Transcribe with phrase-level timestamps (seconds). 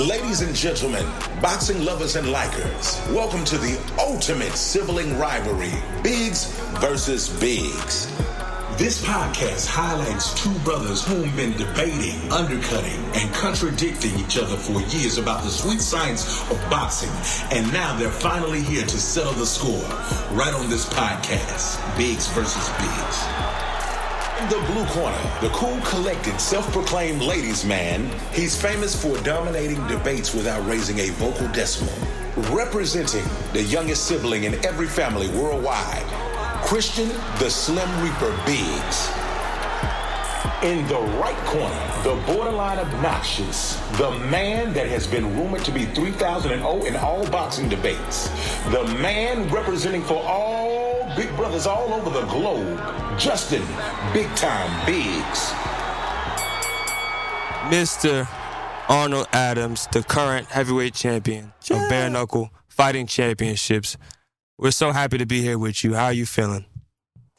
[0.00, 1.04] Ladies and gentlemen,
[1.40, 5.70] boxing lovers and likers, welcome to the ultimate sibling rivalry,
[6.02, 6.46] Biggs
[6.80, 8.06] versus Biggs.
[8.78, 15.18] This podcast highlights two brothers who've been debating, undercutting, and contradicting each other for years
[15.18, 17.10] about the sweet science of boxing,
[17.56, 19.88] and now they're finally here to settle the score
[20.36, 23.67] right on this podcast, Biggs versus Biggs.
[24.40, 28.08] In the blue corner, the cool, collected, self-proclaimed ladies' man.
[28.32, 31.92] He's famous for dominating debates without raising a vocal decimal.
[32.54, 36.04] Representing the youngest sibling in every family worldwide,
[36.62, 37.08] Christen
[37.40, 39.10] the Slim Reaper Biggs.
[40.62, 45.84] In the right corner, the borderline obnoxious, the man that has been rumored to be
[45.86, 48.28] 3,000 and 0 in all boxing debates,
[48.70, 50.87] the man representing for all
[51.18, 52.78] big brothers all over the globe,
[53.18, 53.62] Justin
[54.12, 55.50] Big Time Biggs.
[57.74, 58.28] Mr.
[58.88, 63.96] Arnold Adams, the current heavyweight champion of bare knuckle fighting championships.
[64.58, 65.94] We're so happy to be here with you.
[65.94, 66.64] How are you feeling?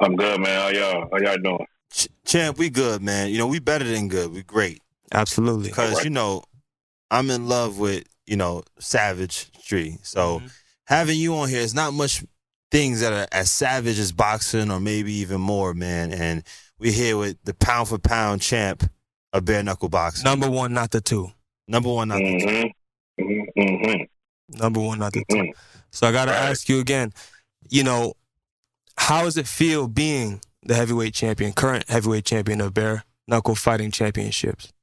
[0.02, 0.60] I'm good, man.
[0.62, 1.10] How y'all?
[1.12, 1.66] How y'all doing?
[1.94, 3.30] Ch- Champ, we good, man.
[3.30, 4.32] You know, we better than good.
[4.34, 4.82] We great.
[5.14, 5.70] Absolutely.
[5.70, 6.04] Because, Alright.
[6.04, 6.44] you know,
[7.10, 10.00] I'm in love with, you know, Savage Street.
[10.04, 10.48] So Mm-hmm.
[10.86, 12.24] having you on here is not much
[12.72, 16.12] things that are as savage as boxing or maybe even more, man.
[16.12, 16.44] And
[16.80, 18.84] we're here with the pound for pound champ
[19.34, 20.24] of bare knuckle boxing.
[20.24, 21.32] Number one, not the two.
[21.68, 22.46] Number one, not the two.
[22.46, 23.24] Mm-hmm.
[23.24, 23.62] Mm-hmm.
[23.62, 24.58] Mm-hmm.
[24.60, 25.52] Number one, not the 2 Mhm.
[25.92, 26.50] So I got to Right.
[26.50, 27.14] ask you again,
[27.70, 28.14] you know,
[28.98, 33.92] how does it feel being the heavyweight champion, current heavyweight champion of bare knuckle fighting
[33.92, 34.74] championships?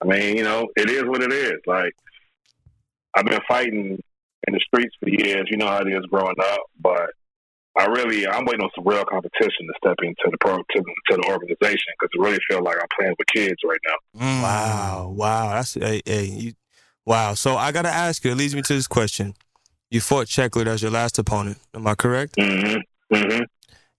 [0.00, 1.54] I mean, you know, it is what it is.
[1.66, 1.92] Like,
[3.14, 4.00] I've been fighting
[4.48, 5.46] in the streets for years.
[5.50, 7.10] You know how it is growing up, but
[7.76, 11.16] I really, I'm waiting on some real competition to step into the pro to, to
[11.16, 14.20] the organization because I really feel like I'm playing with kids right now.
[14.20, 14.42] Mm.
[14.42, 16.52] Wow, wow, that's a, a you,
[17.06, 17.34] wow.
[17.34, 18.32] So I got to ask you.
[18.32, 19.34] It leads me to this question.
[19.90, 21.58] You fought Cleckler as your last opponent.
[21.72, 22.36] Am I correct?
[22.36, 23.14] Mm-hmm.
[23.14, 23.42] Mm-hmm.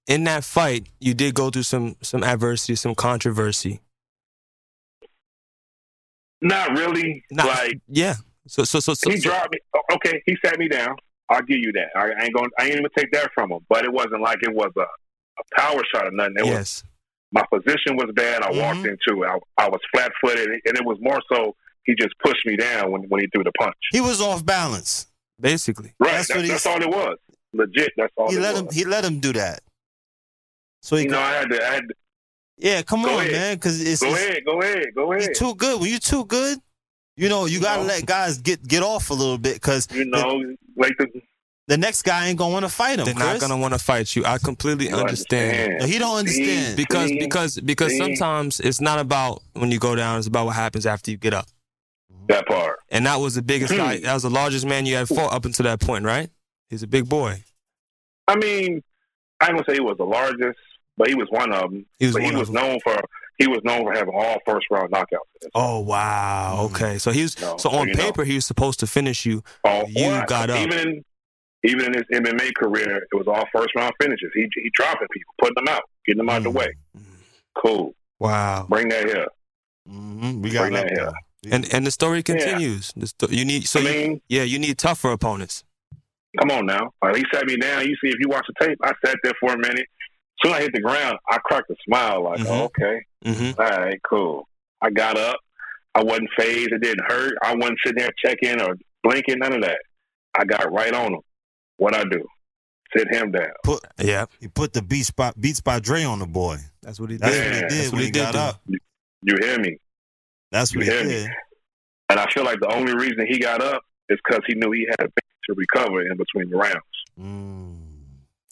[0.08, 3.80] In that fight, you did go through some some adversity, some controversy.
[6.42, 7.24] Not really.
[7.32, 8.16] Not- like Yeah.
[8.50, 9.60] So so so, so, he so- dropped me.
[9.94, 10.96] Okay, he sat me down.
[11.30, 11.90] I'll give you that.
[11.96, 12.50] I ain't going.
[12.60, 13.60] I ain't even take that from him.
[13.70, 16.36] But it wasn't like it was a, a power shot or nothing.
[16.38, 16.84] It was yes.
[17.32, 18.42] my position was bad.
[18.42, 18.98] I walked Mhm.
[18.98, 19.28] into it.
[19.28, 22.92] I, I was flat footed, and it was more so he just pushed me down
[22.92, 23.76] when when he threw the punch.
[23.92, 25.06] He was off balance.
[25.40, 25.94] Basically.
[26.00, 26.12] Right.
[26.14, 27.18] That's That's, what that's all it was.
[27.54, 27.92] Legit.
[27.96, 28.62] That's all He it let was.
[28.62, 29.62] him he let him do that.
[30.82, 31.64] So he you know, I had to.
[31.64, 31.94] I had to
[32.58, 33.32] Yeah, come Go on, ahead.
[33.32, 34.46] man, because it's, go it's ahead.
[34.46, 34.86] Go ahead.
[34.96, 35.28] Go ahead.
[35.30, 35.80] you too good.
[35.80, 36.58] When you too good,
[37.20, 37.88] you know you gotta No.
[37.88, 41.08] let guys get get off a little bit because You know, like the.
[41.68, 43.06] the next guy ain't gonna want to fight him.
[43.06, 43.42] They're Chris.
[43.42, 44.24] not gonna want to fight you.
[44.26, 45.80] I completely You understand.
[45.80, 46.68] No, he don't understand.
[46.72, 46.76] See?
[46.76, 47.20] Because See?
[47.20, 47.98] because because See?
[47.98, 51.34] sometimes it's not about when you go down, it's about what happens after you get
[51.34, 51.48] up.
[52.28, 52.80] That part.
[52.90, 53.80] And that was the biggest Hmm.
[53.80, 54.00] guy.
[54.00, 56.30] That was the largest man you had fought up until that point, right?
[56.70, 57.44] He's a big boy.
[58.28, 58.82] I mean,
[59.42, 60.60] I ain't gonna say he was the largest,
[60.98, 61.86] but he was one of them.
[61.98, 62.56] He was but one he of was them.
[62.64, 62.94] known for
[63.40, 65.50] he was known for having all first round knockouts.
[65.56, 66.68] Oh wow.
[66.72, 66.98] Okay.
[67.00, 68.04] So he was No, so on you know.
[68.04, 69.44] paper he was supposed to finish you.
[69.64, 70.60] All, You got up.
[70.60, 71.06] Even in,
[71.64, 74.30] even in his MMA career, it was all first round finishes.
[74.36, 76.68] He he dropping people, putting them out, getting them out the way.
[77.58, 77.94] Cool.
[78.20, 78.66] Wow.
[78.70, 79.28] Bring that here.
[79.90, 81.12] Mhm, We got Bring that here.
[81.52, 82.92] And and the story continues.
[82.96, 85.64] The sto- you need so I you- mean, yeah, you need tougher opponents.
[86.40, 86.92] come on now.
[87.02, 87.82] Like, he sat me down.
[87.88, 89.88] You see, if you watch the tape, I sat there for a minute.
[90.44, 92.24] Soon I hit the ground, I cracked a smile.
[92.24, 92.48] Like, Mhm.
[92.50, 93.60] oh, okay, Mm-hmm.
[93.62, 94.48] all right, cool.
[94.82, 95.38] I got up.
[95.96, 96.72] I wasn't phased.
[96.72, 97.34] It didn't hurt.
[97.44, 99.40] I wasn't sitting there checking or blinking.
[99.40, 99.80] None of that.
[100.38, 101.22] I got right on him.
[101.78, 102.26] What I do?
[102.98, 103.52] sit him down.
[103.64, 106.58] Put Yeah, he put the beats by beats by Dre on the boy.
[106.82, 107.22] that's what he did.
[107.22, 107.46] That's did.
[107.46, 108.38] what he Yeah, did that's when what he, he did got do.
[108.40, 108.62] up.
[109.22, 109.78] You hear me?
[110.52, 111.30] That's what You he hear me?
[112.10, 114.88] And I feel like the only reason he got up is because he knew he
[114.90, 116.82] had to recover in between the rounds.
[117.20, 117.79] Mm.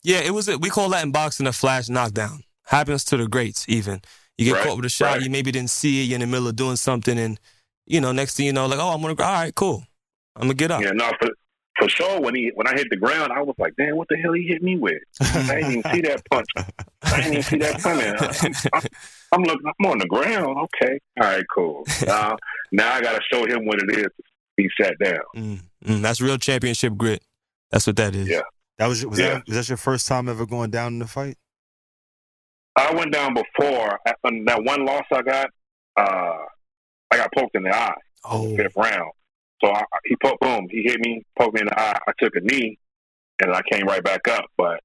[0.07, 0.47] Yeah, it was.
[0.47, 2.43] A, we call that in boxing a flash knockdown.
[2.65, 3.65] Happens to the greats.
[3.67, 4.01] Even
[4.37, 5.21] you get Right, caught with a shot, right.
[5.21, 6.05] you maybe didn't see it.
[6.05, 7.37] You're in the middle of doing something, and
[7.85, 9.21] you know, next thing you know, like, oh, I'm gonna.
[9.21, 9.83] All right, cool.
[10.37, 10.81] I'm gonna get up.
[10.81, 11.29] Yeah, no, for
[11.77, 12.21] for sure.
[12.21, 14.43] When he when I hit the ground, I was like, "Damn, what the hell he
[14.43, 16.47] hit me with?" I didn't even see that punch.
[17.03, 18.15] I didn't even see that coming.
[18.17, 18.83] I'm, I'm,
[19.33, 19.71] I'm looking.
[19.77, 20.57] I'm on the ground.
[20.57, 21.83] Okay, all right, cool.
[22.05, 22.37] Now,
[22.71, 24.07] now I got to show him what it is
[24.55, 25.19] He sat down.
[25.35, 27.23] Mm, mm, that's real championship grit.
[27.71, 28.29] That's what that is.
[28.29, 28.41] Yeah.
[28.77, 29.29] That was was Yeah.
[29.35, 31.37] that was that your first time ever going down in the fight?
[32.75, 35.49] I went down before on that one loss I got.
[35.95, 36.37] Uh,
[37.09, 37.95] I got poked in the eye.
[38.25, 39.11] Oh, fifth round.
[39.63, 41.97] So I, he poked, boom, he hit me, poked me in the eye.
[42.07, 42.77] I took a knee,
[43.41, 44.45] and I came right back up.
[44.57, 44.81] But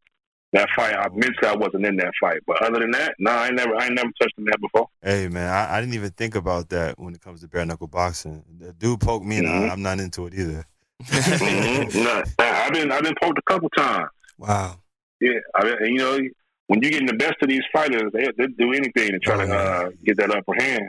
[0.55, 2.39] that fight, I mentally I wasn't in that fight.
[2.47, 4.89] But other than that, no, I ain't never, I ain't never touched him that before.
[5.03, 7.89] Hey man, I, I didn't even think about that when it comes to bare knuckle
[7.89, 8.43] boxing.
[8.59, 9.69] The dude poked me, and Mhm.
[9.69, 10.65] I, I'm not into it either.
[11.03, 12.03] Mm-hmm.
[12.05, 14.09] no, I've been, I've been poked a couple times.
[14.39, 14.79] wow.
[15.21, 16.19] Yeah, I mean, you know,
[16.67, 19.37] when you get in the best of these fighters, they they do anything to try
[19.43, 20.89] Oh, to uh, get that upper hand.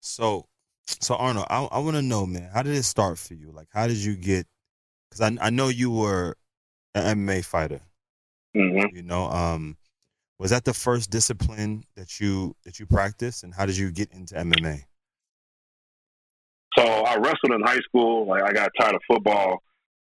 [0.00, 0.46] So,
[1.00, 3.52] so Arnold, I, I want to know, man, how did it start for you?
[3.52, 4.46] Like, how did you get?
[5.10, 6.36] Because I I know you were
[6.94, 7.80] an MMA fighter.
[8.54, 9.76] hmm You know, um,
[10.38, 14.12] was that the first discipline that you that you practiced, and how did you get
[14.12, 14.84] into MMA?
[16.78, 18.26] So I wrestled in high school.
[18.26, 19.58] Like I got tired of football.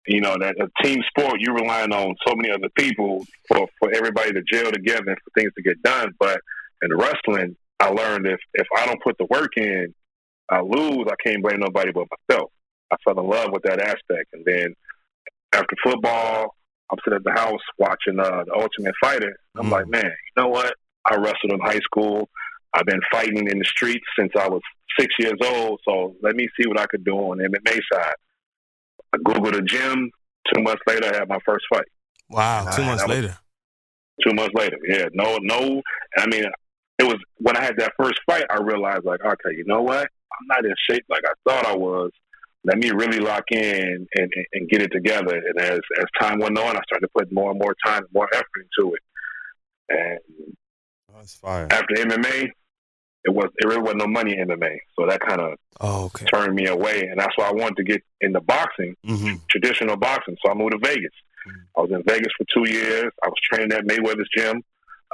[0.07, 3.91] You know that a team sport, you're relying on so many other people for for
[3.94, 6.13] everybody to gel together and for things to get done.
[6.19, 6.41] But
[6.81, 9.94] in wrestling, I learned if if I don't put the work in,
[10.50, 11.07] I lose.
[11.11, 12.51] I can't blame nobody but myself.
[12.91, 14.73] I fell in love with that aspect, and then
[15.53, 16.56] after football,
[16.91, 19.35] I'm sitting at the house watching uh, the Ultimate Fighter.
[19.57, 19.71] I'm Mm.
[19.71, 20.73] like, man, you know what?
[21.06, 22.29] I wrestled in high school.
[22.73, 24.61] I've been fighting in the streets since I was
[24.97, 25.80] six years old.
[25.88, 28.13] So let me see what I could do on MMA side.
[29.13, 30.12] I Googled a gym.
[30.53, 31.86] Two months later, I had my first fight.
[32.30, 32.69] Wow.
[32.75, 33.38] Two Ah, months later.
[34.25, 35.81] Two months later, yeah, no, no.
[36.18, 36.44] I mean,
[36.97, 38.44] it was when I had that first fight.
[38.50, 40.07] I realized, like, okay, you know what?
[40.31, 42.12] I'm not in shape like I thought I was.
[42.65, 45.35] Let me really lock in and, and, and get it together.
[45.38, 48.13] And as as time went on, I started to put more and more time, and
[48.13, 48.45] more effort
[48.77, 49.01] into it.
[49.89, 50.19] And
[51.15, 51.68] that's fire.
[51.71, 52.50] after MMA,
[53.29, 56.25] it was it really wasn't no money in MMA, so that kind of Oh, okay.
[56.25, 60.35] turned me away, and that's why I wanted to get into boxing, hmm traditional boxing.
[60.43, 61.15] So I moved to Vegas.
[61.47, 61.61] Mhm.
[61.77, 63.11] I was in Vegas for two years.
[63.23, 64.61] I was training at Mayweather's gym,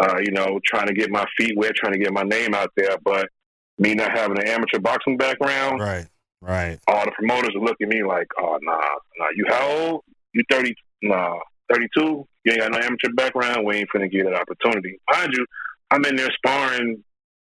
[0.02, 2.72] uh, you know, trying to get my feet wet, trying to get my name out
[2.76, 2.98] there.
[3.04, 3.30] But
[3.78, 6.08] me not having an amateur boxing background, Right,
[6.42, 6.80] right.
[6.88, 8.90] all the promoters would look at me like, "Oh, nah,
[9.20, 10.02] nah, you how old?
[10.34, 10.74] You thirty?
[11.04, 11.38] Nah,
[11.72, 12.26] thirty-two?
[12.44, 13.66] You ain't got no amateur background.
[13.66, 15.46] We ain't finna get that opportunity." Mind you,
[15.92, 17.04] I'm in there sparring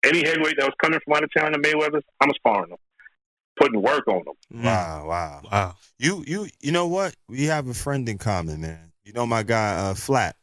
[0.06, 2.78] any heavyweight that was coming from out of town to Mayweather, I'm sparring them,
[3.60, 4.34] putting work on them.
[4.54, 4.64] Mm.
[4.64, 5.42] Wow, wow.
[5.52, 5.76] Wow.
[5.98, 7.16] You, you, you know what?
[7.28, 8.92] We have a friend in common, man.
[9.04, 10.36] You know my guy, uh, Flat.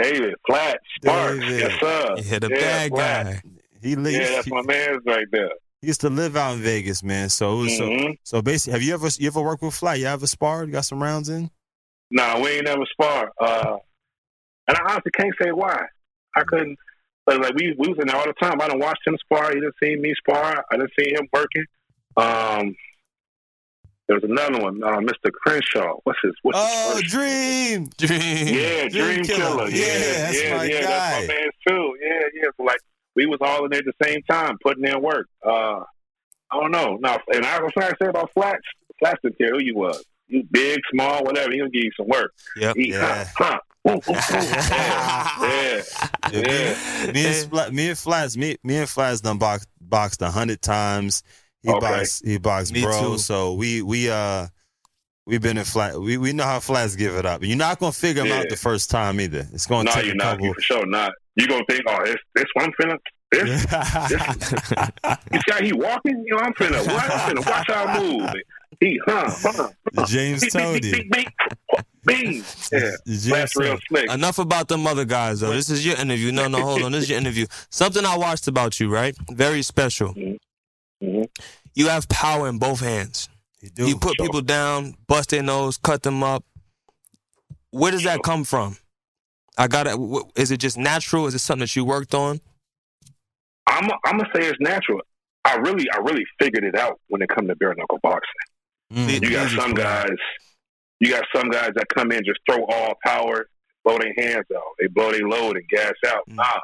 [0.00, 1.60] David, Flat, Sparks, David.
[1.60, 2.14] yes sir.
[2.16, 3.24] You hit a Yeah, bad Flat.
[3.26, 3.42] guy.
[3.82, 4.16] He lives.
[4.18, 5.50] Yeah, that's my man's right there.
[5.80, 7.28] he used to live out in Vegas, man.
[7.30, 9.98] So, it was, so, so basically, have you ever, you ever worked with Flat?
[9.98, 10.68] You ever sparred?
[10.68, 11.50] You got some rounds in?
[12.10, 13.30] Nah, we ain't never sparred.
[13.40, 13.76] Uh,
[14.68, 15.86] and I honestly can't say why.
[16.36, 16.78] I couldn't.
[17.26, 18.60] But like we we was in there all the time.
[18.60, 19.48] I didn't watch him spar.
[19.50, 20.64] He didn't see me spar.
[20.70, 21.64] I didn't see him working.
[22.16, 22.74] Um,
[24.08, 25.32] there was another one, uh, Mr.
[25.32, 25.96] Crenshaw.
[26.04, 26.32] What's his?
[26.42, 27.10] What's Oh, his first?
[27.12, 27.90] Dream.
[27.98, 29.66] Yeah, Dream Dream, Killer.
[29.66, 29.68] Killer.
[29.70, 30.80] Yeah, Yeah, that's yeah, my yeah.
[30.82, 30.86] guy.
[30.86, 31.96] That's my man too.
[32.00, 32.48] Yeah, yeah.
[32.56, 32.78] So like
[33.16, 35.26] we was all in there at the same time, putting in work.
[35.44, 35.80] Uh,
[36.50, 36.96] I don't know.
[37.00, 38.62] Now, and I was trying to say about Flats.
[39.00, 40.04] Flats didn't care who you was.
[40.28, 41.50] You big, small, whatever.
[41.52, 42.32] He'll give you some work.
[42.56, 42.76] Yep.
[42.76, 43.24] He, Yeah.
[43.36, 43.58] huh, huh.
[43.86, 45.82] Yeah,
[46.32, 46.42] yeah,
[47.04, 47.12] yeah.
[47.12, 50.60] Me and Splat, me and Flats, me, me and Flats done box, boxed a hundred
[50.62, 51.22] times.
[51.62, 51.80] He Okay.
[51.80, 53.00] boxed, he boxed Me bro.
[53.00, 53.18] too.
[53.18, 54.46] So we, we, uh,
[55.26, 55.98] we've been in flat.
[56.00, 57.42] We, we know how Flats give it up.
[57.42, 59.46] You're not gonna figure him out the first time either.
[59.52, 60.40] It's gonna No, take you're a not.
[60.42, 61.12] You for sure not.
[61.36, 62.98] You gonna think, oh, this this one finna.
[63.32, 63.48] This
[65.32, 66.22] you see how he walking?
[66.26, 66.86] You know, I'm finna.
[66.86, 67.10] What?
[67.10, 68.30] I'm finna watch how I move.
[68.80, 69.68] He, huh, huh.
[69.92, 70.42] The James
[71.10, 71.28] Beep,
[72.06, 72.42] Bing.
[72.72, 72.90] Yeah.
[73.04, 74.10] The real slick.
[74.12, 75.52] Enough about them other guys, though.
[75.52, 76.32] This is your interview.
[76.32, 76.92] No, no, hold on.
[76.92, 77.46] This is your interview.
[77.70, 79.14] Something I watched about you, right?
[79.30, 80.14] Very special.
[80.14, 81.26] Mhm.
[81.74, 83.28] You have power in both hands.
[83.60, 83.86] He do.
[83.86, 84.26] You put Sure.
[84.26, 86.44] people down, bust their nose, cut them up.
[87.70, 88.76] Where does that come from?
[89.58, 89.96] I got it.
[90.36, 91.26] Is it just natural?
[91.26, 92.40] Is it something that you worked on?
[93.66, 95.00] I'm I'm gonna say it's natural.
[95.44, 98.22] I really I really figured it out when it come to bare knuckle boxing.
[98.92, 99.22] Mm.
[99.22, 99.74] You got some for you.
[99.74, 100.18] guys.
[101.00, 103.46] You got some guys that come in just throw all power.
[103.84, 104.62] blow their hands out.
[104.80, 106.28] They blow their load and gas out.
[106.28, 106.36] Mm.
[106.36, 106.58] Nah,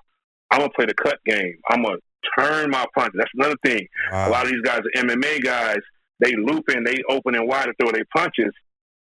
[0.51, 1.55] I'm gonna play the cut game.
[1.71, 1.99] I'm gonna
[2.39, 3.15] turn my punches.
[3.17, 3.87] That's another thing.
[4.11, 4.29] Wow.
[4.29, 5.79] A lot of these guys are MMA guys.
[6.21, 8.53] They looping, they open and wide to throw their punches.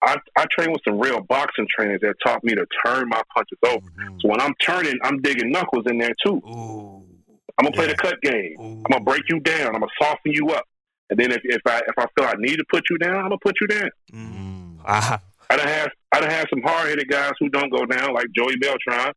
[0.04, 3.58] I, I train with some real boxing trainers that taught me to turn my punches
[3.66, 3.80] over.
[4.00, 4.22] Mhm.
[4.22, 6.42] So when I'm turning, I'm digging knuckles in there too.
[6.48, 7.04] Ooh.
[7.58, 8.56] I'm gonna play the cut game.
[8.60, 8.84] Ooh.
[8.86, 9.68] I'm gonna break you down.
[9.76, 10.66] I'm gonna soften you up.
[11.10, 13.24] And then if, if I if I feel I need to put you down, I'm
[13.30, 13.90] gonna put you down.
[14.14, 14.55] Mm.
[14.88, 18.14] Ah, I done have I done have some hard headed guys who don't go down,
[18.14, 19.14] like Joey Beltran.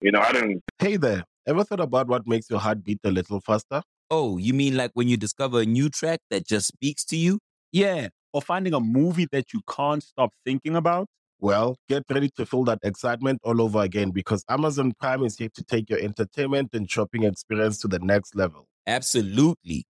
[0.00, 1.24] You know, I didn't Hey there.
[1.46, 3.82] Ever thought about what makes your heart beat a little faster?
[4.10, 7.38] Oh, you mean like when you discover a new track that just speaks to you?
[7.72, 11.08] Yeah, or finding a movie that you can't stop thinking about.
[11.40, 15.50] Well, get ready to feel that excitement all over again because Amazon Prime is here
[15.54, 18.66] to take your entertainment and shopping experience to the next level.
[18.86, 19.84] Absolutely.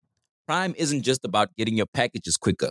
[0.47, 2.71] Prime isn't just about getting your packages quicker.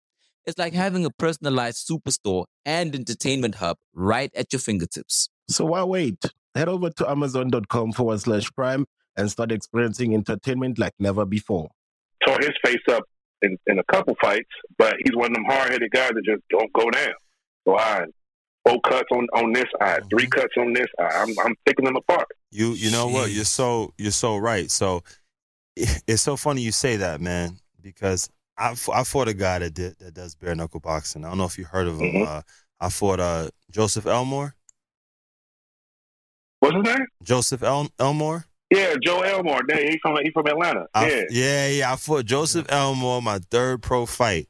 [0.45, 5.29] It's like having a personalized superstore and entertainment hub right at your fingertips.
[5.49, 6.17] So why wait?
[6.55, 11.69] Head over to amazon.com forward slash prime and start experiencing entertainment like never before.
[12.25, 13.03] tore his face up
[13.41, 16.41] in, in a couple fights, but he's one of them hard headed guys that just
[16.49, 17.13] don't go down.
[17.65, 18.05] So I
[18.65, 20.09] four cuts on, on this, I had mm-hmm.
[20.09, 20.87] three cuts on this.
[20.99, 22.27] I, I'm I'm picking them apart.
[22.51, 23.31] You you know what?
[23.31, 24.69] You're so you're so right.
[24.69, 25.03] So
[25.75, 28.29] it's so funny you say that, man, because
[28.61, 31.25] I, f- I fought a guy that did that does bare knuckle boxing.
[31.25, 32.11] I don't know if you heard of him.
[32.13, 32.27] Mhm.
[32.27, 32.41] Uh,
[32.79, 34.55] I fought uh, Joseph Elmore.
[36.59, 37.05] What's his name?
[37.23, 38.45] Joseph El- Elmore.
[38.69, 39.61] Yeah, Joe Elmore.
[39.67, 40.85] Yeah, he from he from Atlanta.
[40.93, 41.23] I- yeah.
[41.29, 41.93] yeah, yeah.
[41.93, 44.47] I fought Joseph Elmore my third pro fight.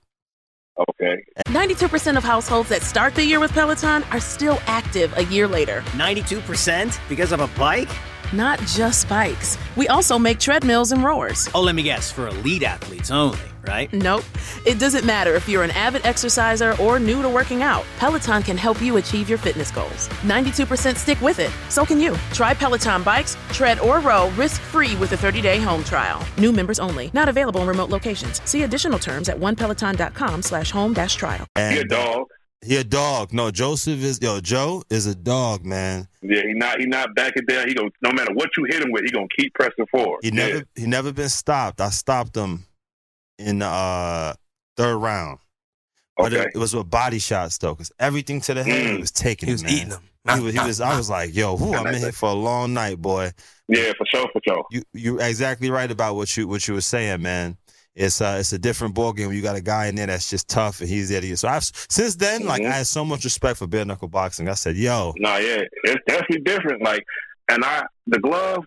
[0.89, 1.21] Okay.
[1.47, 5.81] 92% of households that start the year with Peloton are still active a year later.
[5.91, 7.89] 92% because of a bike?
[8.33, 9.57] Not just bikes.
[9.75, 11.49] We also make treadmills and rowers.
[11.53, 13.37] Oh, let me guess, for elite athletes only,
[13.67, 13.91] right?
[13.93, 14.23] Nope.
[14.65, 17.83] It doesn't matter if you're an avid exerciser or new to working out.
[17.97, 20.07] Peloton can help you achieve your fitness goals.
[20.23, 21.51] 92% stick with it.
[21.69, 22.15] So can you.
[22.33, 26.25] Try Peloton bikes, tread or row risk-free with a 30-day home trial.
[26.37, 27.09] New members only.
[27.13, 28.41] Not available in remote locations.
[28.49, 31.45] See additional terms at onepeloton.com slash home dash trial.
[31.55, 32.27] And He a dog.
[32.63, 33.33] He a dog.
[33.33, 34.39] No, Joseph is yo.
[34.39, 36.07] Joe is a dog, man.
[36.21, 37.67] Yeah, he not he not backing down.
[37.67, 40.19] He go no matter what you hit him with, he gonna keep pressing forward.
[40.21, 40.45] He Yeah.
[40.47, 41.81] never he never been stopped.
[41.81, 42.67] I stopped him
[43.41, 44.33] in the uh,
[44.77, 45.39] third round.
[46.17, 46.43] But Okay.
[46.43, 48.93] it, it was with body shots though, because everything to the head Mm.
[48.95, 49.47] he was taking.
[49.47, 49.73] he was man.
[49.73, 50.03] eating them.
[50.35, 50.79] He was, he was.
[50.81, 53.31] I was like, yo, whew, I'm in here for a long night, boy.
[53.67, 54.63] Yeah, for sure, for sure.
[54.69, 57.57] You you exactly right about what you what you were saying, man.
[57.95, 59.31] It's uh it's a different ball game.
[59.33, 61.35] You got a guy in there that's just tough, and he's there to you.
[61.35, 62.67] So I've since then, like Mhm.
[62.67, 64.47] I had so much respect for bare knuckle boxing.
[64.47, 66.83] I said, yo, No, yeah, it's definitely different.
[66.83, 67.03] Like,
[67.49, 68.63] and I the glove,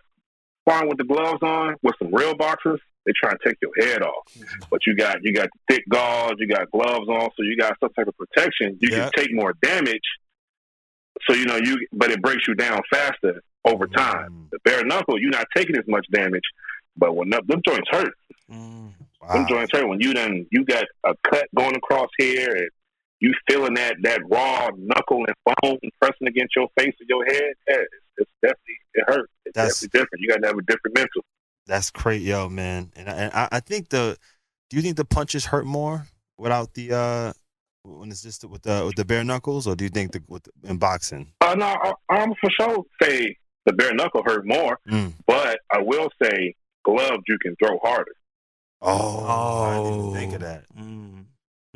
[0.66, 4.03] sparring with the gloves on with some real boxers, they try to take your head
[4.03, 4.25] off.
[4.71, 7.91] But you got you got thick gauze, you got gloves on, so you got some
[7.93, 8.79] type of protection.
[8.81, 9.11] You Yeah.
[9.11, 10.01] can take more damage.
[11.29, 14.31] So you know you, but it breaks you down faster over time.
[14.33, 14.51] Mm.
[14.51, 16.43] The bare knuckle, you're not taking as much damage,
[16.97, 18.13] but when them, them joints hurt,
[18.51, 18.93] Mm.
[18.93, 19.47] them wow.
[19.49, 19.89] joints hurt.
[19.89, 22.69] When you done you got a cut going across here and
[23.21, 27.55] you feeling that that raw knuckle and bone pressing against your face and your head,
[27.69, 29.33] yeah, it's, it's definitely it hurts.
[29.47, 30.21] It's That's- definitely different.
[30.23, 31.25] You got to have a different mental.
[31.66, 32.92] That's great, yo, man.
[32.97, 34.16] And I, and I, I think the.
[34.71, 36.06] Do you think the punches hurt more
[36.37, 37.33] without the uh
[37.85, 40.42] when it's just with the with the bare knuckles, or do you think the with
[40.44, 41.33] the, in boxing?
[41.40, 45.12] Uh, no, I, I'm for sure say the bare knuckle hurt more, Mm.
[45.26, 46.54] but I will say
[46.85, 48.12] gloves you can throw harder
[48.83, 50.12] Oh, I didn't even Oh.
[50.14, 50.64] think of that.
[50.78, 51.25] Mm.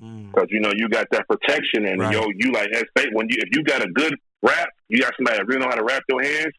[0.03, 0.31] Mm.
[0.33, 2.13] because you know you got that protection and Right.
[2.13, 5.39] yo you like that's when you if you got a good wrap, you got somebody
[5.39, 6.53] that really know how to wrap your hands.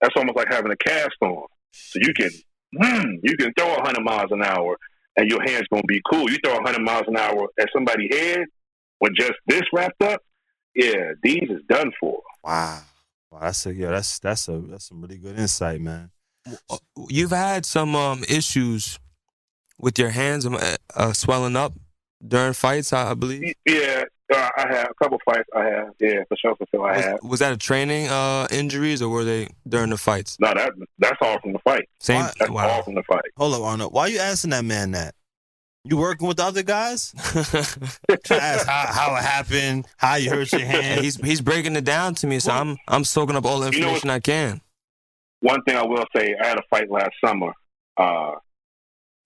[0.00, 1.44] That's almost like having a cast on.
[1.72, 2.30] So you can
[2.74, 4.76] mm, you can throw 100 miles an hour
[5.16, 6.30] and your hands gonna be cool.
[6.30, 8.46] You throw 100 miles an hour at somebody's head
[9.00, 10.20] with just this wrapped up,
[10.74, 12.20] yeah, these is done for.
[12.44, 12.80] Wow,
[13.30, 16.10] wow, that's a yeah, that's that's a that's some really good insight, man.
[17.08, 18.98] You've had some um, issues
[19.78, 21.74] with your hands um, uh, uh, swelling up
[22.26, 23.54] during fights, I, I believe.
[23.66, 25.48] Yeah, uh, I have a couple fights.
[25.56, 27.18] I have, yeah, for sure, for sure, I Was, have.
[27.22, 30.36] was that a training uh, injuries or were they during the fights?
[30.40, 31.88] No, that that's all from the fight.
[32.00, 32.20] Same.
[32.22, 33.24] Why- That's all from the fight.
[33.36, 33.92] Hold up, Arnold.
[33.92, 35.14] Why are you asking that man that?
[35.84, 37.12] You working with the other guys?
[37.24, 41.00] Trying to ask how, how it happened, how you hurt your hand.
[41.00, 43.80] he's he's breaking it down to me, so I'm I'm soaking up all the You
[43.80, 44.60] know information I can.
[45.40, 47.52] One thing I will say, I had a fight last summer.
[47.96, 48.32] uh,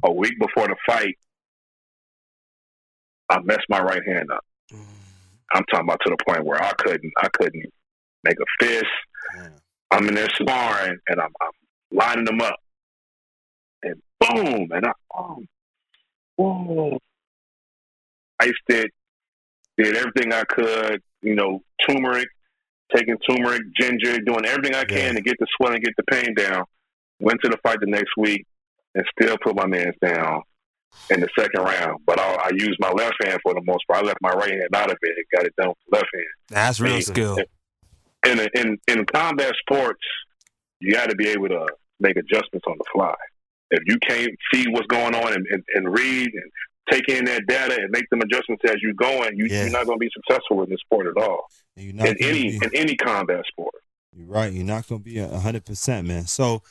[0.05, 1.17] a week before the fight,
[3.31, 4.45] I messed my right hand up.
[5.53, 7.73] I'm talking about to the point where I couldn't, I couldn't
[8.25, 8.87] make a fist.
[9.91, 11.51] I'm in there sparring, and I'm, I'm
[11.93, 12.57] lining them up,
[13.83, 15.43] and boom, and I, oh,
[16.37, 16.99] whoa.
[18.41, 18.91] iced it,
[19.77, 22.29] did everything I could, you know, turmeric,
[22.95, 26.65] taking turmeric, ginger, doing everything I can to get the swelling, get the pain down.
[27.21, 28.45] Went to the fight the next week
[28.95, 30.43] and still put my man's down
[31.11, 32.01] in the second round.
[32.07, 34.03] But I, I used my left hand for the most part.
[34.03, 36.09] I left my right hand out of it and got it done with the left
[36.15, 36.25] hand.
[36.49, 37.39] That's real And- skill.
[38.27, 40.01] In, in in combat sports,
[40.81, 41.67] you got to be able to
[42.01, 43.15] make adjustments on the fly.
[43.71, 46.51] If you can't see what's going on and, and, and read and
[46.91, 49.99] take in that data and make them adjustments as you're going, you, you're not going
[49.99, 51.47] to be successful in this sport at all.
[51.77, 53.75] not In any be- in any combat sport.
[54.17, 54.51] You're right.
[54.53, 56.27] You're not gonna be a hundred percent, man.
[56.27, 56.63] So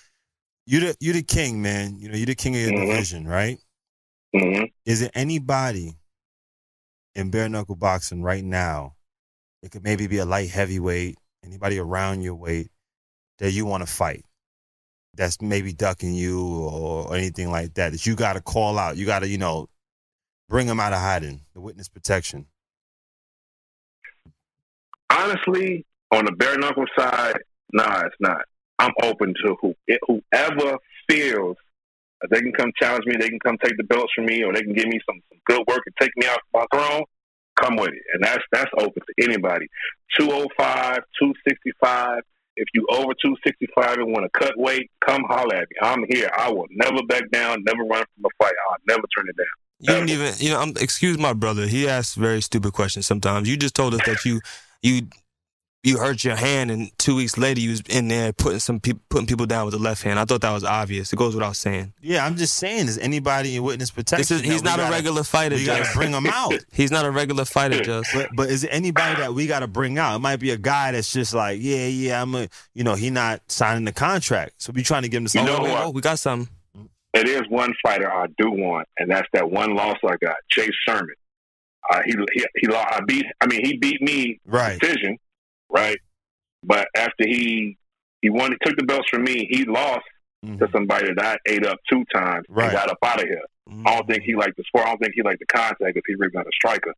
[0.65, 1.97] you the you the king, man.
[1.99, 2.87] You know, you're the king of your Mhm.
[2.89, 3.59] division, right?
[4.35, 4.65] Mm-hmm.
[4.85, 5.95] Is it anybody
[7.15, 8.95] in bare knuckle boxing right now?
[9.61, 12.69] It could maybe be a light heavyweight, anybody around your weight
[13.39, 14.25] that you want to fight.
[15.15, 17.91] That's maybe ducking you or, or anything like that.
[17.91, 18.97] That you got to call out.
[18.97, 19.67] You got to, you know,
[20.49, 21.41] bring them out of hiding.
[21.53, 22.47] The witness protection.
[25.11, 27.37] Honestly, on the bare knuckle side,
[27.71, 28.41] nah, it's not.
[28.79, 29.75] I'm open to who
[30.07, 30.77] whoever
[31.09, 31.57] feels
[32.29, 34.61] they can come challenge me, they can come take the belts from me, or they
[34.61, 37.03] can give me some, some good work and take me off my throne.
[37.61, 39.67] Come with it, and that's that's open to anybody.
[40.17, 42.19] 205, 265.
[42.55, 45.75] If you over 265 and want to cut weight, come holler at me.
[45.81, 46.31] I'm here.
[46.35, 48.53] I will never back down, never run from a fight.
[48.69, 49.45] I'll never turn it down.
[49.79, 51.67] You didn't even, you know, um, excuse my brother.
[51.67, 53.49] He asks very stupid questions sometimes.
[53.49, 54.39] You just told us that you,
[54.81, 55.07] you,
[55.83, 59.01] you hurt your hand, and two weeks later you was in there putting some people,
[59.09, 60.17] putting people down with the left hand.
[60.17, 61.11] I thought that was obvious.
[61.11, 61.91] It goes without saying.
[62.01, 64.21] Yeah, I'm just saying, is anybody in witness protection?
[64.21, 65.55] This is, he's not a gotta- regular fighter.
[65.57, 66.53] We got Just to bring him out.
[66.71, 67.81] He's not a regular fighter.
[67.83, 70.15] Just But, but is it anybody that we got to bring out?
[70.15, 73.09] It might be a guy that's just like, yeah, yeah, I'm a, you know, he
[73.09, 74.53] not signing the contract.
[74.61, 75.45] So we trying to give him You some.
[75.45, 75.83] know oh, what?
[75.83, 76.47] oh, we got some.
[77.13, 80.71] It is one fighter I do want, and that's that one loss I got, Chase
[80.87, 81.13] Sherman.
[81.91, 82.87] Uh, he he he lost.
[82.93, 83.25] I beat.
[83.41, 84.79] I mean, he beat me Right.
[84.79, 85.17] decision,
[85.73, 85.97] right?
[86.63, 87.77] But after he
[88.21, 89.47] he won, he took the belts from me.
[89.49, 90.05] He lost
[90.59, 92.53] to somebody that I ate up two times Mm-hmm.
[92.59, 92.65] Right.
[92.69, 93.41] and got up out of here.
[93.85, 94.85] I don't think he liked the sport.
[94.85, 96.93] I don't think he liked the contact if he really not a striker.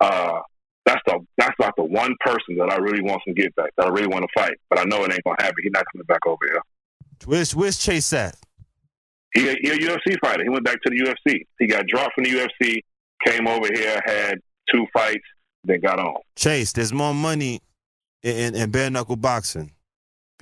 [0.00, 0.40] Uh,
[0.86, 3.70] that's the that's not the one person that I really want some get back.
[3.76, 5.56] That I really want to fight, but I know it ain't gonna happen.
[5.62, 6.60] He's not coming back over here.
[7.26, 8.34] Where's Where's Chase at?
[9.34, 10.42] He he a UFC fighter.
[10.42, 11.42] He went back to the UFC.
[11.58, 12.80] He got dropped from the UFC,
[13.26, 14.38] came over here, had
[14.72, 15.24] two fights,
[15.64, 16.16] then got on.
[16.36, 17.60] Chase, there's more money
[18.26, 19.70] in, in, in bare knuckle boxing.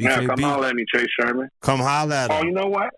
[0.01, 1.49] Now come holler at me, Chase Sherman.
[1.61, 2.37] Come holler at him.
[2.37, 2.90] Oh, you know what?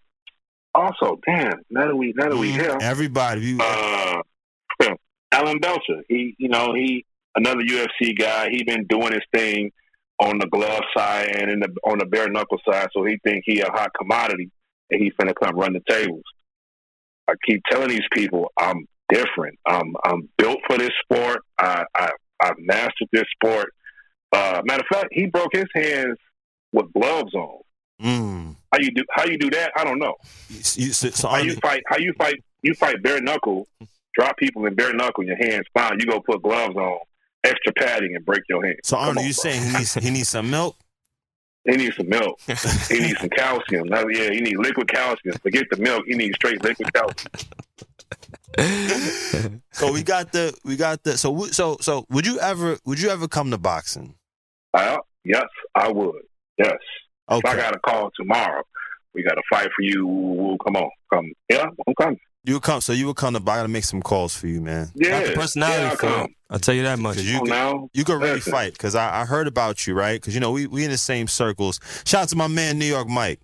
[0.75, 4.22] Also, damn, now that we now that we here, Everybody, you, uh,
[5.33, 6.03] Alan Belcher.
[6.09, 8.51] He, you know, he another UFC guy.
[8.51, 9.72] He been doing his thing
[10.20, 12.88] on the glove side and in the on the bare knuckle side.
[12.92, 14.51] So he think he a hot commodity
[14.90, 16.25] and he finna come run the tables.
[17.29, 19.59] I keep telling these people I'm different.
[19.66, 21.40] I'm I'm built for this sport.
[21.59, 22.11] I I
[22.42, 23.72] I've mastered this sport.
[24.37, 26.18] Uh, matter of fact, he broke his hands
[26.72, 27.59] with gloves on.
[28.03, 29.72] mm, How you do how you do that?
[29.77, 30.14] I don't know.
[30.49, 31.83] you, you, so, so How you fight?
[31.87, 32.42] How you fight?
[32.62, 33.68] You fight bare knuckle,
[34.14, 35.99] drop people in bare knuckle, your hands fine.
[36.01, 36.99] You go put gloves on,
[37.44, 38.77] extra padding, and break your hand.
[38.85, 40.77] so Arnold, you saying he needs he needs some milk?
[41.64, 42.40] he needs some milk?
[42.88, 43.88] he needs some calcium.
[43.88, 45.37] Now, yeah, he needs liquid calcium.
[45.42, 46.05] Forget the milk.
[46.07, 47.33] He needs straight liquid calcium.
[49.72, 53.11] So we got the we got the so so so would you ever would you
[53.11, 54.14] ever come to boxing?
[54.76, 56.22] Uh, yes, I would.
[56.58, 56.76] Yes.
[57.30, 58.62] If I got a call tomorrow,
[59.14, 60.06] we got to fight for you.
[60.06, 61.32] Woo, woo, come on, come.
[61.50, 62.20] Yeah, I'm coming.
[62.44, 64.92] You come so you would come to I gotta make some calls for you, man.
[64.94, 66.34] Yeah, Got the personality yeah, I'll come.
[66.48, 67.16] I'll tell you that much.
[67.18, 67.88] you Come could, on now.
[67.92, 68.52] you could really Listen.
[68.52, 70.20] fight because I, I heard about you, right?
[70.20, 71.80] Because you know we we in the same circles.
[72.06, 73.40] Shout out to my man New York Mike.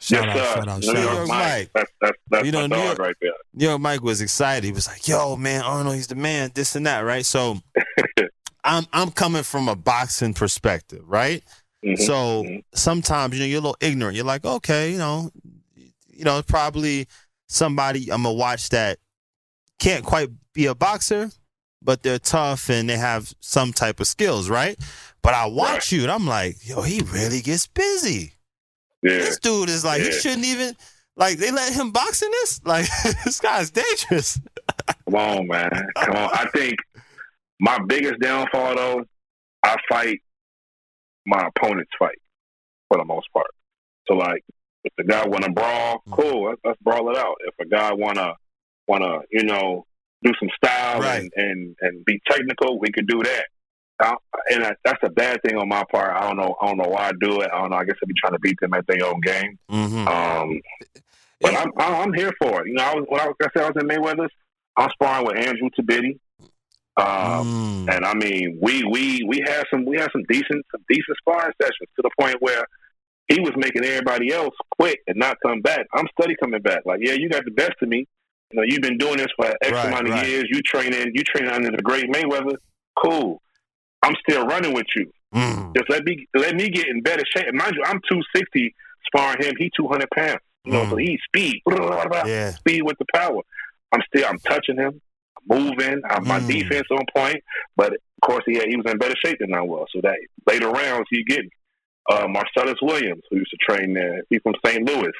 [0.00, 0.54] Shout yes, out, sir.
[0.56, 1.28] shout out, New shout York York out.
[1.28, 1.38] Mike.
[1.38, 1.70] Mike.
[1.74, 3.30] That's that's that's You know, my New dog York- right there.
[3.54, 4.64] New York Mike was excited.
[4.64, 6.50] He was like, "Yo, man, Arnold, he's the man.
[6.54, 7.58] This and that, right?" So
[8.64, 11.42] I'm I'm coming from a boxing perspective, right?
[11.84, 12.64] Mhm, So mhm.
[12.74, 14.16] sometimes you know you're a little ignorant.
[14.16, 15.30] You're like, okay, you know,
[16.08, 17.06] you know, probably
[17.48, 18.98] somebody I'm gonna watch that
[19.78, 21.30] can't quite be a boxer,
[21.82, 24.78] but they're tough and they have some type of skills, right?
[25.22, 25.92] But I watch Right.
[25.92, 28.32] you and I'm like, yo, he really gets busy.
[29.02, 29.18] yeah.
[29.18, 30.74] This dude is like, he shouldn't even
[31.16, 32.60] like they let him box in this.
[32.64, 32.86] Like
[33.24, 34.40] this guy's dangerous.
[35.06, 35.70] Come on, man.
[35.96, 36.30] Come on.
[36.32, 36.76] I think
[37.60, 39.04] my biggest downfall, though,
[39.62, 40.18] I fight
[41.26, 42.18] my opponent's fight
[42.88, 43.50] for the most part.
[44.08, 44.42] So, like,
[44.86, 46.12] If the guy want to brawl, Mm.
[46.12, 47.36] cool, let's, let's brawl it out.
[47.46, 48.34] If a guy wanna
[48.86, 49.86] wanna you know
[50.22, 51.22] do some style Right.
[51.22, 53.46] and, and and be technical, we could do that.
[53.98, 54.16] Uh,
[54.50, 56.14] and that, that's a bad thing on my part.
[56.14, 56.54] I don't know.
[56.60, 57.48] I don't know why I do it.
[57.50, 57.76] I don't know.
[57.76, 59.58] I guess I'd be trying to beat them at their own game.
[59.70, 60.06] Mm-hmm.
[60.06, 60.60] Um,
[61.40, 62.68] but I'm I'm here for it.
[62.68, 64.32] You know, I was when I, like I said I was in Mayweather's.
[64.76, 66.18] I'm sparring with Andrew Tabiti.
[66.96, 67.96] Um, Mm.
[67.96, 71.52] and I mean, we we we had some we had some decent some decent sparring
[71.60, 72.64] sessions to the point where
[73.28, 75.86] he was making everybody else quit and not come back.
[75.92, 76.82] I'm steady coming back.
[76.84, 78.06] Like, yeah, you got the best of me.
[78.52, 80.26] You know, you've been doing this for X Right, amount of right.
[80.28, 80.44] years.
[80.48, 82.56] You training, you training under the great Mayweather.
[83.02, 83.40] Cool.
[84.02, 85.10] I'm still running with you.
[85.34, 85.74] Mm.
[85.76, 87.46] Just let me let me get in better shape.
[87.48, 88.74] And mind you, I'm 260
[89.06, 89.54] sparring him.
[89.58, 90.38] He 200 pounds.
[90.64, 91.60] You know, so he's speed.
[91.68, 92.26] Mm.
[92.26, 92.50] Yeah.
[92.52, 93.40] Speed with the power.
[93.92, 95.00] I'm still I'm touching him,
[95.48, 96.00] moving.
[96.10, 96.48] I'm, My Mm.
[96.48, 97.42] defense on point.
[97.76, 99.86] But of course, he he was in better shape than I was.
[99.94, 101.50] So that later rounds he getting
[102.10, 104.22] uh, Marcellus Williams, who used to train there.
[104.30, 104.86] He's from St.
[104.88, 105.12] Louis.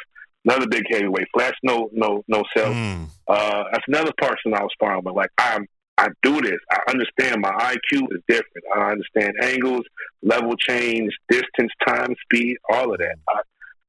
[0.44, 1.26] Another big heavyweight.
[1.34, 2.74] Flash no no no self.
[2.74, 3.08] Mm.
[3.26, 5.14] Uh, that's another person I was sparring with.
[5.14, 6.58] Like I'm, I do this.
[6.70, 8.64] I understand my IQ is different.
[8.74, 9.84] I understand angles,
[10.22, 13.14] level change, distance, time, speed, all of that.
[13.30, 13.40] I,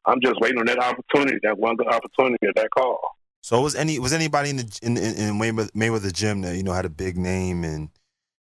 [0.05, 2.99] I'm just waiting on that opportunity, that one good opportunity, that call.
[3.45, 6.63] So was any was anybody in the in in, in Mayweather, Mayweather gym that you
[6.63, 7.89] know had a big name and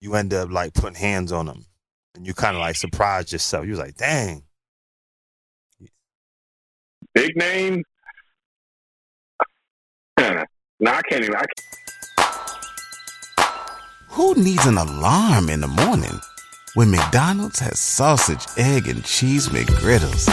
[0.01, 1.67] you end up like putting hands on them
[2.15, 3.65] and you kind of like surprised yourself.
[3.65, 4.45] You was like, dang.
[7.13, 7.83] Big name.
[10.21, 10.45] no,
[10.87, 11.35] I can't even.
[11.35, 11.43] I
[14.11, 16.21] Who needs an alarm in the morning
[16.75, 20.29] when McDonald's has sausage, egg, and cheese McGriddles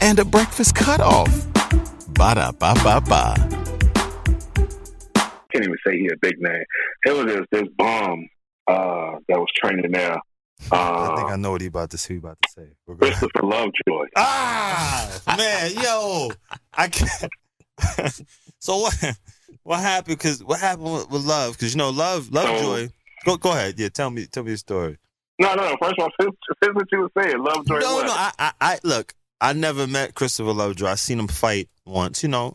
[0.00, 1.48] and a breakfast cutoff?
[2.14, 3.71] Ba da ba ba ba.
[5.52, 6.64] Can't even say he a big name.
[7.06, 8.28] It was this this bomb
[8.66, 10.18] uh, that was training there.
[10.70, 12.16] I think Uh, I know what he about to see.
[12.16, 12.68] About to say.
[12.86, 14.06] We're gonna- Christopher Lovejoy.
[14.16, 16.30] Ah, man, yo,
[16.72, 17.32] I can't.
[18.60, 18.94] so what?
[19.64, 20.18] What happened?
[20.18, 21.52] Because what happened with, with Love?
[21.54, 22.88] Because you know, Love, Lovejoy.
[23.24, 23.78] Go, go ahead.
[23.78, 24.98] Yeah, tell me, tell me the story.
[25.38, 25.76] No, no, no.
[25.80, 26.28] First of all, this
[26.62, 27.38] is what you were saying.
[27.38, 27.78] Lovejoy.
[27.78, 28.06] No, what?
[28.06, 28.12] no.
[28.12, 29.14] I, I, I look.
[29.40, 30.86] I never met Christopher Lovejoy.
[30.86, 32.22] I seen him fight once.
[32.22, 32.54] You know,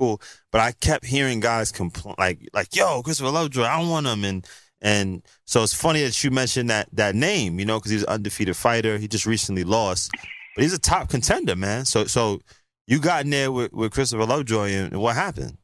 [0.00, 0.20] cool.
[0.50, 3.64] But I kept hearing guys complain, like, like, yo, Christopher Lovejoy.
[3.64, 4.24] I don't want him.
[4.24, 4.46] And
[4.80, 7.60] and so it's funny that you mentioned that that name.
[7.60, 8.98] You know, because he's an undefeated fighter.
[8.98, 10.10] He just recently lost,
[10.56, 11.84] but he's a top contender, man.
[11.84, 12.40] So so
[12.86, 15.58] you got in there with, with Christopher Lovejoy, and what happened?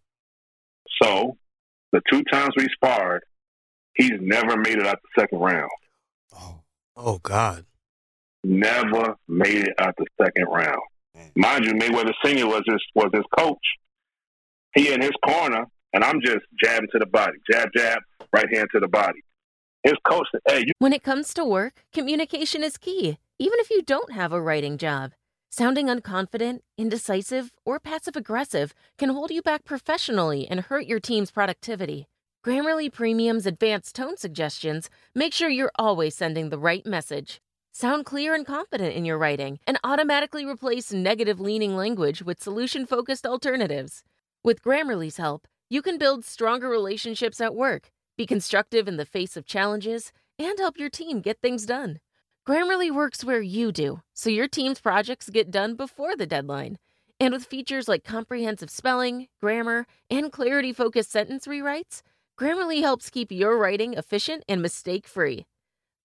[1.03, 1.37] So,
[1.93, 3.23] the two times we sparred,
[3.95, 5.71] he's never made it out the second round.
[6.35, 6.61] Oh,
[6.97, 7.67] oh God.
[8.45, 10.81] Never made it out the second round.
[11.35, 13.59] Mind you, Mayweather Senior was his was his coach.
[14.77, 17.99] He in his corner, and I'm just jabbing to the body, jab, jab,
[18.33, 19.25] right hand to the body.
[19.83, 23.71] His coach said, "Hey, you When it comes to work, communication is key, even if
[23.71, 25.13] you don't have a writing job.
[25.49, 31.31] Sounding unconfident, indecisive, or passive aggressive can hold you back professionally and hurt your team's
[31.31, 32.07] productivity.
[32.45, 37.41] Grammarly Premium's advanced tone suggestions make sure you're always sending the right message.
[37.73, 42.85] Sound clear and confident in your writing and automatically replace negative leaning language with solution
[42.85, 44.05] focused alternatives.
[44.47, 49.37] With Grammarly's help, you can build stronger relationships at work, be constructive in the face
[49.37, 51.99] of challenges, and help your team get things done.
[52.47, 56.79] Grammarly works where you do, so your team's projects get done before the deadline.
[57.19, 62.03] And with features like comprehensive spelling, grammar, and clarity focused sentence rewrites,
[62.39, 65.45] Grammarly helps keep your writing efficient and mistake free.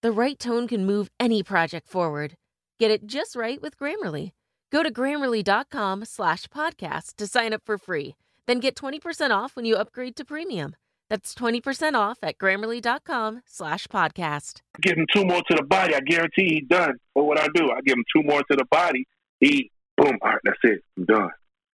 [0.01, 2.37] The right tone can move any project forward.
[2.79, 4.31] Get it just right with Grammarly.
[4.71, 8.15] Go to grammarly.com slash podcast to sign up for free.
[8.47, 10.75] Then get 20% off when you upgrade to premium.
[11.09, 14.61] That's 20% off at grammarly.com slash podcast.
[14.81, 15.93] give him two more to the body.
[15.93, 16.95] I guarantee he done.
[17.13, 19.05] But what I do, I give him two more to the body.
[19.39, 20.17] He boom.
[20.21, 20.81] All right, that's it.
[20.97, 21.29] I'm done.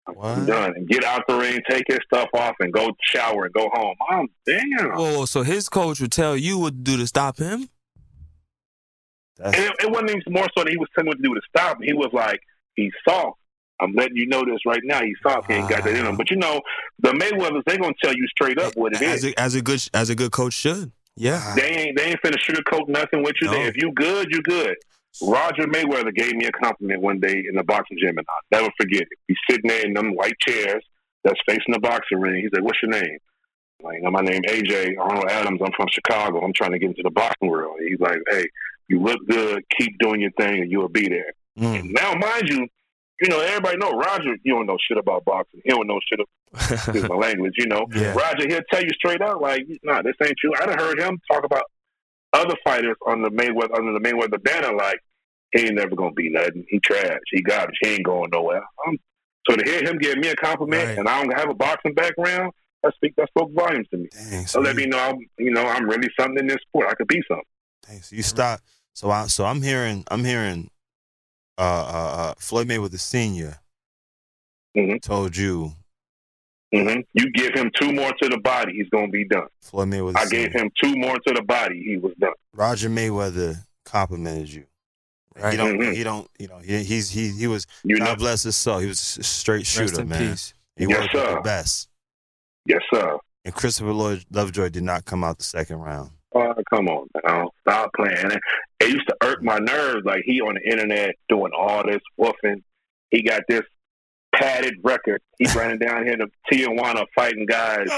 [0.07, 0.73] I'm done.
[0.75, 3.95] And get out the ring, take his stuff off, and go shower and go home.
[4.09, 4.91] I'm damn.
[4.91, 7.69] Whoa, so his coach would tell you what to do to stop him?
[9.43, 11.33] And it, it wasn't even more so that he was telling me what to do
[11.33, 11.77] to stop.
[11.77, 11.83] him.
[11.83, 12.39] He was like,
[12.75, 13.39] he's soft.
[13.79, 15.01] I'm letting you know this right now.
[15.01, 15.51] He's soft.
[15.51, 16.15] He ain't got that in him.
[16.15, 16.61] But you know,
[16.99, 19.31] the Mayweathers, they gonna tell you straight up what it As is.
[19.33, 20.91] a, as a good as a good coach should.
[21.17, 21.53] Yeah.
[21.55, 23.47] They ain't they ain't finna sugarcoat nothing with you.
[23.51, 23.53] No.
[23.61, 24.75] If you good, you good.
[25.21, 28.73] Roger Mayweather gave me a compliment one day in the boxing gym, and I'll never
[28.79, 29.17] forget it.
[29.27, 30.83] He's sitting there in them white chairs
[31.23, 32.41] that's facing the boxing ring.
[32.41, 33.17] He's like, "What's your name?"
[33.79, 35.61] I'm Like, "You know, my name AJ Arnold Adams.
[35.63, 36.41] I'm from Chicago.
[36.43, 37.77] I'm trying to get into the boxing world.
[37.87, 38.45] He's like, "Hey,
[38.89, 39.63] you look good.
[39.77, 41.91] Keep doing your thing, and you'll be there." Mm.
[41.93, 42.67] Now, mind you,
[43.21, 44.35] you know everybody know Roger.
[44.43, 45.61] You don't know shit about boxing.
[45.63, 46.19] He don't know shit.
[46.71, 47.53] Excuse my language.
[47.57, 48.13] You know, Yeah.
[48.13, 48.47] Roger.
[48.47, 51.43] He'll tell you straight out, like, "Nah, this ain't true." I done heard him talk
[51.45, 51.63] about
[52.33, 54.99] other fighters on the Mayweather under the Mayweather banner, like
[55.53, 56.65] he ain't never gonna be nothing.
[56.69, 57.19] He trash.
[57.31, 57.75] He garbage.
[57.81, 58.61] He ain't going nowhere.
[58.87, 58.97] I'm,
[59.49, 62.51] So to hear him give me a compliment and I don't have a boxing background,
[62.83, 64.09] that speak that spoke volumes to me.
[64.11, 66.87] Dang, so let me know, I'm, you know, I'm really something in this sport.
[66.89, 67.45] I could be something.
[67.87, 68.59] Dang, so you stop.
[68.93, 70.69] So I so I'm hearing I'm hearing
[71.57, 73.59] uh uh, uh Floyd Mayweather Senior
[75.01, 75.71] told you
[76.73, 79.47] hmm You give him two more to the body, he's gonna be done.
[79.61, 80.17] Floyd Mayweather.
[80.17, 82.33] I gave him two more to the body, he was done.
[82.53, 84.65] Roger Mayweather complimented you.
[85.51, 85.81] He don't.
[85.93, 86.29] He don't.
[86.39, 86.59] You know.
[86.59, 87.67] He, he's he he was.
[87.83, 88.79] You God know- bless his soul.
[88.79, 90.31] He was a straight shooter, in man.
[90.31, 90.53] peace.
[90.77, 91.41] He Yes, worked with the sir.
[91.41, 91.89] best.
[92.65, 93.17] Yes, sir.
[93.43, 96.11] And Christopher Lloyd Lovejoy did not come out the second round.
[96.35, 97.51] Come on now.
[97.61, 98.17] Stop playing.
[98.17, 98.39] And
[98.81, 100.05] it used to irk my nerves.
[100.05, 102.61] Like he on the internet doing all this woofing.
[103.09, 103.63] He got this
[104.35, 105.21] padded record.
[105.37, 107.89] He's running down here to Tijuana fighting guys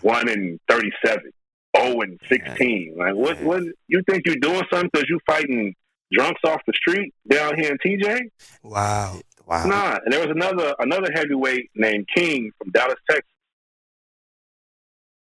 [0.00, 1.30] one and thirty seven.
[1.76, 2.96] Oh and sixteen.
[2.98, 5.74] Like what what you think you're doing something because you fighting
[6.12, 8.20] drunks off the street down here in TJ?
[8.62, 9.20] Wow.
[9.46, 9.66] Wow.
[9.66, 9.98] Nah.
[10.04, 13.30] And there was another another heavyweight named King from Dallas, Texas.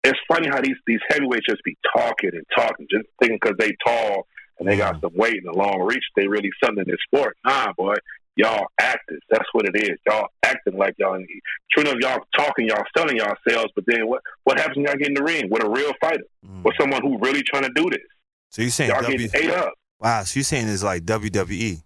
[0.03, 3.75] It's funny how these these heavyweights just be talking and talking, just thinking because they
[3.85, 4.27] tall
[4.59, 7.37] and they got some weight and a long reach, they really something in this sport.
[7.45, 7.95] Nah, boy,
[8.35, 9.21] y'all actors.
[9.29, 9.97] That's what it is.
[10.07, 11.23] Y'all acting like y'all.
[11.71, 14.21] True enough, y'all talking, y'all selling yourselves, but then what?
[14.43, 16.63] What happens when y'all get in the ring with a real fighter, mm.
[16.63, 18.01] with someone who really trying to do this?
[18.49, 19.17] So you saying Y'all W?
[19.17, 19.73] getting ate up.
[19.99, 20.23] Wow.
[20.23, 21.03] So you saying it's like.
[21.05, 21.81] WWE?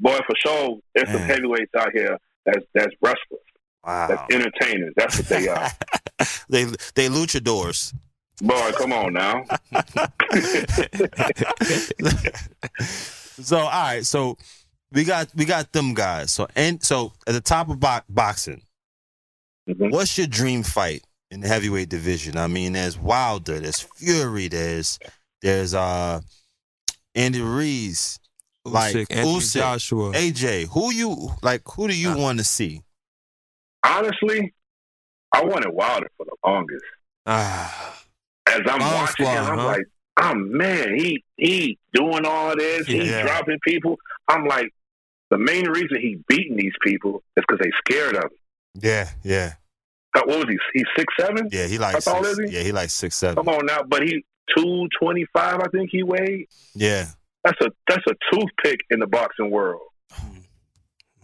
[0.00, 3.41] Boy, for sure, there's some heavyweights out here that's that's wrestlers.
[3.84, 4.06] Wow.
[4.08, 4.92] That's entertainers.
[4.96, 5.70] That's what they are.
[6.48, 6.64] They
[6.94, 7.92] they luchadors.
[8.40, 9.42] Boy, come on now.
[13.40, 14.04] So all right.
[14.06, 14.36] So
[14.92, 16.32] we got we got them guys.
[16.32, 18.62] So and so at the top of bo- boxing,
[19.68, 19.90] Mm-hmm.
[19.90, 22.36] what's your dream fight in the heavyweight division?
[22.36, 24.98] I mean, there's Wilder, there's Fury, there's
[25.40, 26.20] there's uh
[27.14, 28.18] Andy Ruiz,
[28.64, 30.12] like Usyk, Usyk, Joshua.
[30.12, 30.66] AJ.
[30.68, 31.62] Who you like?
[31.74, 32.82] Who do you want to see?
[33.84, 34.52] Honestly,
[35.34, 36.84] I wanted Wilder for the longest.
[37.26, 37.98] Ah.
[38.48, 39.66] As I'm watching him, I'm huh?
[39.66, 39.84] like,
[40.20, 43.96] oh man, he he doing all this, he's dropping people.
[44.28, 44.68] I'm like,
[45.30, 48.30] the main reason he beating these people is because they scared of him.
[48.80, 49.52] Yeah, yeah,
[50.14, 50.58] Uh, What was he?
[50.74, 51.48] He's six seven.
[51.52, 51.66] yeah.
[51.66, 52.56] He like That's all, six, is he?
[52.56, 53.36] yeah, he like six seven.
[53.36, 54.24] Come on now, but he
[54.56, 55.60] two twenty five.
[55.60, 56.48] I think he weighed.
[56.74, 57.06] Yeah,
[57.44, 59.80] That's a that's a toothpick in the boxing world.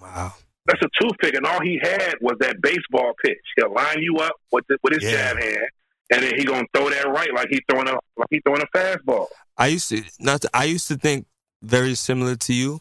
[0.00, 0.34] Wow.
[0.68, 3.38] That's a toothpick, and all he had was that baseball pitch.
[3.56, 5.32] He'll line you up with the, with his Yeah.
[5.32, 5.66] jab hand,
[6.12, 8.76] and then he gonna throw that right like he throwing a like he throwing a
[8.78, 9.26] fastball.
[9.56, 10.42] I used to not.
[10.42, 11.26] To, I used to think
[11.62, 12.80] very similar to you,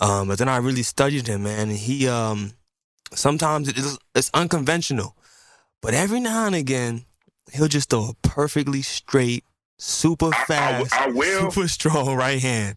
[0.00, 1.68] um, but then I really studied him, man.
[1.68, 2.52] And he um,
[3.14, 5.16] sometimes it is, it's unconventional,
[5.80, 7.04] but every now and again
[7.52, 9.44] he'll just throw a perfectly straight,
[9.78, 11.50] super fast, I will.
[11.52, 12.76] super strong right hand.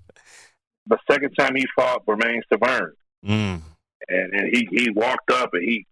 [0.86, 2.92] The second time he fought Bermane Stiverne,
[3.26, 3.62] Mm.
[4.10, 5.86] And, and he he walked up and he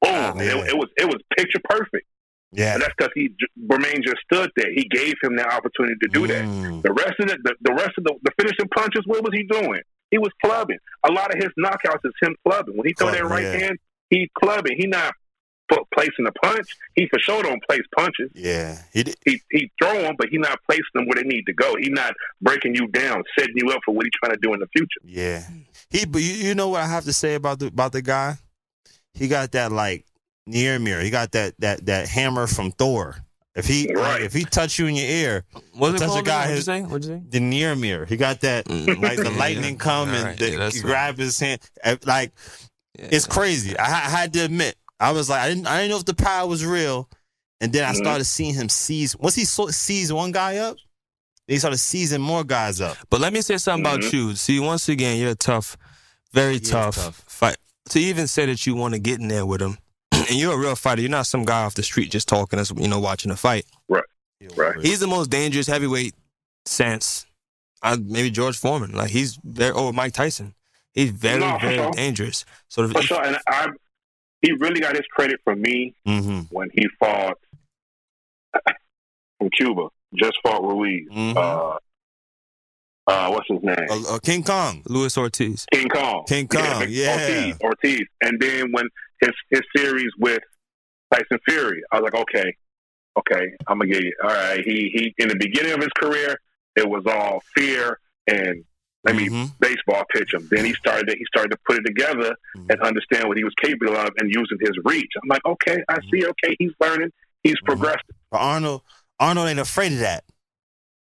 [0.00, 2.06] boom, and it, it was it was picture perfect.
[2.52, 4.72] Yeah, And that's because he Bermane just stood there.
[4.72, 6.44] He gave him the opportunity to do that.
[6.44, 6.82] Mm.
[6.82, 9.42] The rest of the, the the rest of the, the finishing punches, what was he
[9.42, 9.80] doing?
[10.10, 10.78] He was clubbing.
[11.04, 12.76] A lot of his knockouts is him clubbing.
[12.76, 13.58] When he throw that right yeah.
[13.58, 14.76] hand, he clubbing.
[14.78, 15.14] He not
[15.92, 16.66] placing the punch.
[16.94, 18.30] He for sure don't place punches.
[18.34, 18.78] yeah.
[18.92, 19.16] He did.
[19.24, 21.74] He he throw them, but he not placing them where they need to go.
[21.76, 24.60] He not breaking you down, setting you up for what he's trying to do in
[24.60, 25.00] the future.
[25.04, 25.44] Yeah.
[25.90, 28.36] He but you, you know what I have to say about the about the guy?
[29.14, 30.04] He got that like
[30.46, 31.02] near mirror.
[31.02, 33.16] He got that that that hammer from Thor.
[33.54, 36.46] If he like, if he touch you in your ear, What's it touch called guy
[36.46, 36.48] again?
[36.50, 36.82] What'd you say?
[36.82, 37.22] What'd you say?
[37.28, 38.04] the near mirror.
[38.04, 39.00] He got that mm.
[39.00, 39.78] like the Yeah, lightning yeah.
[39.78, 40.86] come All and right, the, yeah, that's he right.
[40.88, 41.60] grab his hand.
[42.04, 42.32] Like
[42.98, 43.78] it's crazy.
[43.78, 46.14] I, I had to admit, I was like, I didn't I didn't know if the
[46.14, 47.08] power was real,
[47.60, 49.16] and then I started seeing him seize.
[49.16, 50.76] Once he so, seized one guy up,
[51.46, 52.96] he started seizing more guys up.
[53.10, 54.34] But let me say something about you.
[54.34, 55.76] See, once again, you're a tough,
[56.32, 57.24] very is tough, tough.
[57.26, 57.56] fight.
[57.90, 59.76] To even say that you want to get in there with him,
[60.12, 61.02] and you're a real fighter.
[61.02, 63.66] You're not some guy off the street just talking us, you know, watching a fight.
[63.88, 64.04] Right.
[64.56, 64.74] Right.
[64.80, 66.14] He's the most dangerous heavyweight
[66.66, 67.26] since
[67.82, 68.92] uh, maybe George Foreman.
[68.92, 70.54] Like he's very, or Mike Tyson.
[70.92, 71.90] He's very, No, very sure.
[71.92, 72.44] dangerous.
[72.68, 73.68] So if, For sure, and I
[74.44, 76.40] he really got his credit from me Mm-hmm.
[76.54, 77.38] when he fought
[79.38, 79.88] from Cuba.
[80.14, 81.08] Just fought Ruiz.
[81.10, 81.36] Mhm.
[81.36, 81.78] Uh,
[83.06, 83.76] uh, what's his name?
[83.90, 84.82] Uh, uh, King Kong.
[84.88, 85.66] Luis Ortiz.
[85.72, 86.24] King Kong.
[86.26, 87.12] King Kong, yeah.
[87.14, 88.06] Ortiz, Ortiz.
[88.22, 88.86] And then when
[89.20, 90.42] his his series with
[91.12, 92.54] Tyson Fury, I was like, okay,
[93.18, 94.12] okay, I'm gonna get you.
[94.22, 94.60] All right.
[94.64, 96.36] He he in the beginning of his career,
[96.76, 98.64] it was all fear and
[99.04, 99.44] let me Mm-hmm.
[99.60, 100.48] baseball pitch him.
[100.50, 102.70] Then he started to, he started to put it together Mm-hmm.
[102.70, 105.10] and understand what he was capable of and using his reach.
[105.22, 106.24] I'm like, okay, I see.
[106.26, 107.10] Okay, he's learning.
[107.42, 107.66] He's Mm-hmm.
[107.66, 108.00] progressing.
[108.30, 108.82] But Arnold,
[109.20, 110.24] Arnold ain't afraid of that.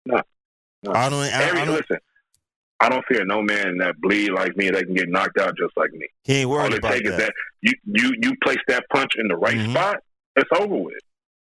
[0.06, 0.20] No,
[0.82, 0.92] no.
[0.92, 1.98] Arnold, ain't- Every, Arnold, listen,
[2.80, 5.76] I don't fear no man that bleed like me that can get knocked out just
[5.76, 6.06] like me.
[6.24, 7.14] He ain't worried All it about takes that.
[7.14, 9.70] is that you you you place that punch in the right Mhm.
[9.70, 9.98] spot.
[10.34, 10.98] It's over with.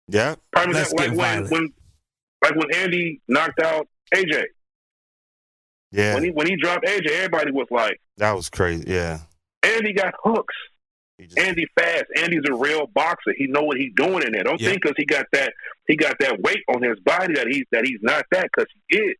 [0.09, 0.35] Yeah.
[0.57, 1.73] Example, get like when, when
[2.43, 4.43] like when Andy knocked out AJ.
[5.91, 6.13] Yeah.
[6.15, 8.85] When he when he dropped AJ, everybody was like, that was crazy.
[8.87, 9.19] Yeah.
[9.63, 10.55] Andy got hooks.
[11.37, 12.05] Andy fast.
[12.17, 13.33] Andy's a real boxer.
[13.37, 14.43] He know what he's doing in there.
[14.43, 14.69] Don't Yeah.
[14.69, 15.53] think because he got that
[15.87, 18.97] he got that weight on his body that he's that he's not that because he
[18.97, 19.15] is.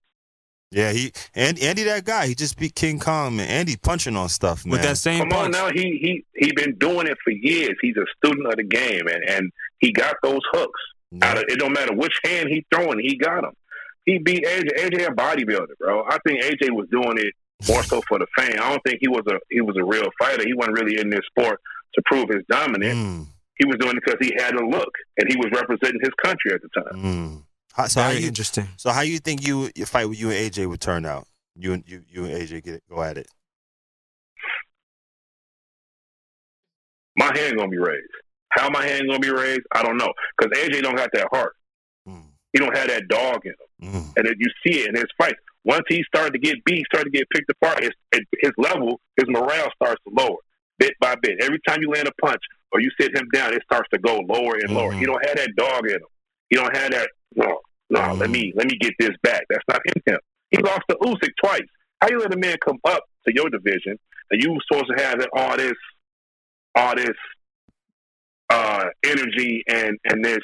[0.71, 2.27] Yeah, he and Andy that guy.
[2.27, 3.47] He just beat King Kong, man.
[3.49, 4.71] Andy punching on stuff, man.
[4.71, 7.75] With that same Come on now, he he he been doing it for years.
[7.81, 10.79] He's a student of the game, and and he got those hooks.
[11.21, 13.51] Out of, it don't matter which hand he throwing, he got them.
[14.05, 14.77] He beat AJ.
[14.79, 16.03] AJ a bodybuilder, bro.
[16.07, 17.33] I think AJ was doing it
[17.67, 18.55] more so for the fame.
[18.59, 20.43] I don't think he was a he was a real fighter.
[20.45, 21.59] He wasn't really in this sport
[21.93, 22.97] to prove his dominance.
[22.97, 23.27] Mm.
[23.57, 26.53] He was doing it because he had a look, and he was representing his country
[26.53, 27.03] at the time.
[27.03, 27.43] Mm.
[27.73, 28.67] How, so how you, interesting.
[28.77, 31.27] So how you think you your fight with you and AJ would turn out?
[31.55, 33.27] You and you you and AJ get it, go at it.
[37.17, 38.01] My hand gonna be raised.
[38.49, 39.61] How my hand gonna be raised?
[39.73, 40.11] I don't know.
[40.37, 41.55] Because AJ don't got that heart.
[42.53, 44.13] He don't have that dog in him, mm.
[44.17, 45.39] and then you see it in his fights.
[45.63, 47.83] Once he started to get beat, started to get picked apart.
[47.83, 47.91] His
[48.41, 50.37] his level, his morale starts to lower
[50.81, 51.37] bit by bit.
[51.41, 54.19] Every time you land a punch or you sit him down, it starts to go
[54.27, 54.91] lower and lower.
[54.91, 55.05] He mm-hmm.
[55.05, 56.01] don't have that dog in him.
[56.49, 57.09] He don't have that.
[57.35, 57.59] No,
[57.89, 57.99] no.
[57.99, 58.31] Let mm-hmm.
[58.31, 59.43] me let me get this back.
[59.49, 60.19] That's not in him.
[60.49, 61.61] He lost to Usyk twice.
[62.01, 63.97] How you let a man come up to your division
[64.31, 65.77] and you supposed to have that all this,
[66.75, 67.17] all this
[68.49, 70.39] uh, energy and and this,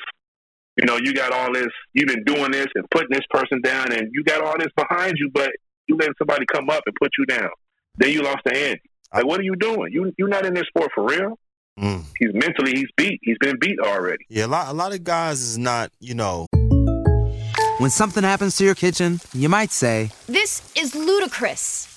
[0.78, 1.68] you know, you got all this.
[1.94, 5.14] You've been doing this and putting this person down, and you got all this behind
[5.18, 5.52] you, but
[5.88, 7.50] you let somebody come up and put you down.
[7.98, 8.82] Then you lost to Andy.
[9.14, 9.92] Like, what are you doing?
[9.92, 11.40] You you're not in this sport for real.
[11.80, 12.04] Mm.
[12.18, 13.20] He's mentally he's beat.
[13.24, 14.26] He's been beat already.
[14.30, 16.48] Yeah, a lot a lot of guys is not, you know.
[17.80, 21.97] When something happens to your kitchen, you might say, This is ludicrous.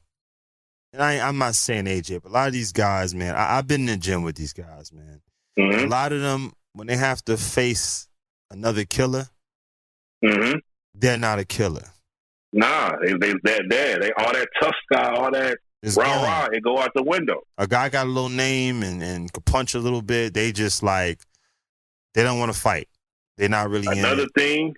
[0.93, 3.67] and I I'm not saying AJ, but a lot of these guys, man, I, I've
[3.67, 5.21] been in the gym with these guys, man.
[5.57, 8.07] A lot of them, when they have to face
[8.49, 9.27] another killer,
[10.23, 10.57] Mm-hmm.
[10.93, 11.85] they're not a killer.
[12.53, 13.97] Nah, they they that there.
[13.99, 16.23] They all that tough guy, all that It's rah gone.
[16.23, 16.47] rah.
[16.51, 17.41] It go out the window.
[17.57, 20.33] A guy got a little name and, and could punch a little bit.
[20.35, 21.21] They just like
[22.13, 22.87] they don't want to fight.
[23.37, 24.75] They're not really Another thing,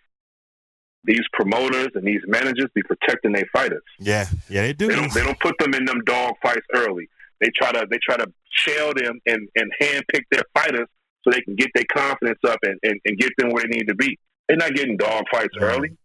[1.05, 3.83] these promoters and these managers be protecting their fighters.
[3.99, 4.87] Yeah, yeah, they do.
[4.87, 7.09] They don't they don't put them in them dog fights early.
[7.41, 10.87] They try to they try to shell them and and hand pick their fighters
[11.23, 13.87] so they can get their confidence up and, and, and get them where they need
[13.87, 14.17] to be.
[14.47, 15.95] They're not getting dog fights early.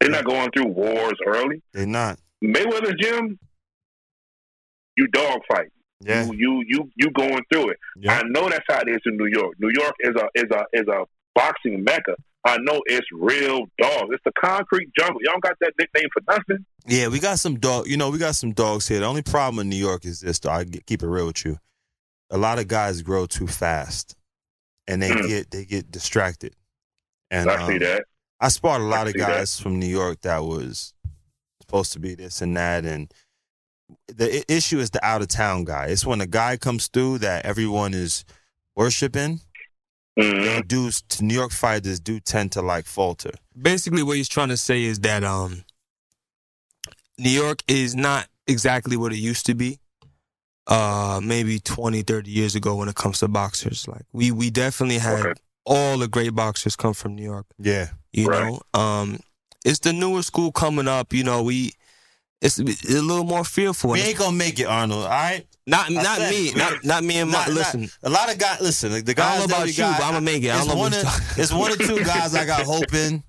[0.00, 1.62] They're not going through wars early.
[1.72, 2.18] They're not.
[2.42, 3.38] Mayweather gym,
[4.96, 5.68] you dog fight.
[6.00, 6.24] Yeah.
[6.24, 7.78] You you you you going through it.
[8.08, 9.54] I know that's how it is in New York.
[9.58, 11.04] New York is a is a is a
[11.34, 12.14] boxing mecca.
[12.46, 14.10] I know it's real dogs.
[14.12, 15.18] It's the concrete jungle.
[15.22, 16.64] Y'all got that nickname for nothing.
[16.86, 17.86] Yeah, we got some dog.
[17.86, 19.00] You know, we got some dogs here.
[19.00, 20.38] The only problem in New York is this.
[20.40, 21.58] Though I keep it real with you.
[22.30, 24.16] A lot of guys grow too fast,
[24.86, 25.28] and they Mm.
[25.28, 26.54] get they get distracted.
[27.30, 28.04] And I see um, that.
[28.40, 29.28] I spotted a lot of see that.
[29.28, 30.92] guys from New York that was
[31.62, 33.12] supposed to be this and that, and
[34.08, 35.86] the issue is the out of town guy.
[35.86, 38.24] It's when a guy comes through that everyone is
[38.76, 39.40] worshiping.
[40.18, 40.66] Mm-hmm.
[40.66, 43.32] Dudes, New York fighters do tend to like falter.
[43.60, 45.64] Basically, what he's trying to say is that um,
[47.18, 49.78] New York is not exactly what it used to be.
[50.66, 53.86] Uh, maybe 20, 30 years ago when it comes to boxers.
[53.86, 55.34] Like we we definitely had
[55.66, 57.46] all the great boxers come from New York.
[57.58, 57.88] Yeah.
[58.12, 59.18] You know, um,
[59.64, 61.12] it's the newer school coming up.
[61.12, 61.72] You know, we
[62.44, 63.90] it's, it's a little more fearful.
[63.90, 65.04] We ain't gonna make it, Arnold.
[65.04, 65.44] All right.
[65.66, 67.90] Not I not said- me, not not me and my Not- not- listen.
[68.02, 68.60] a lot of guys.
[68.60, 70.50] Listen, like, the I don't know about you, got, but I'ma make it.
[70.50, 73.24] I It's don't know one of it's one or two guys I got hoping,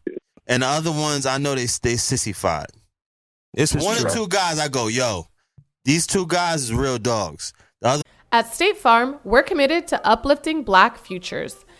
[0.45, 2.67] and the other ones I know they stay sissified.
[3.53, 5.27] It's one or two guys I go, yo,
[5.85, 7.53] these two guys is real dogs.
[7.81, 8.03] The other
[8.33, 11.64] At State Farm, we're committed to uplifting Black futures.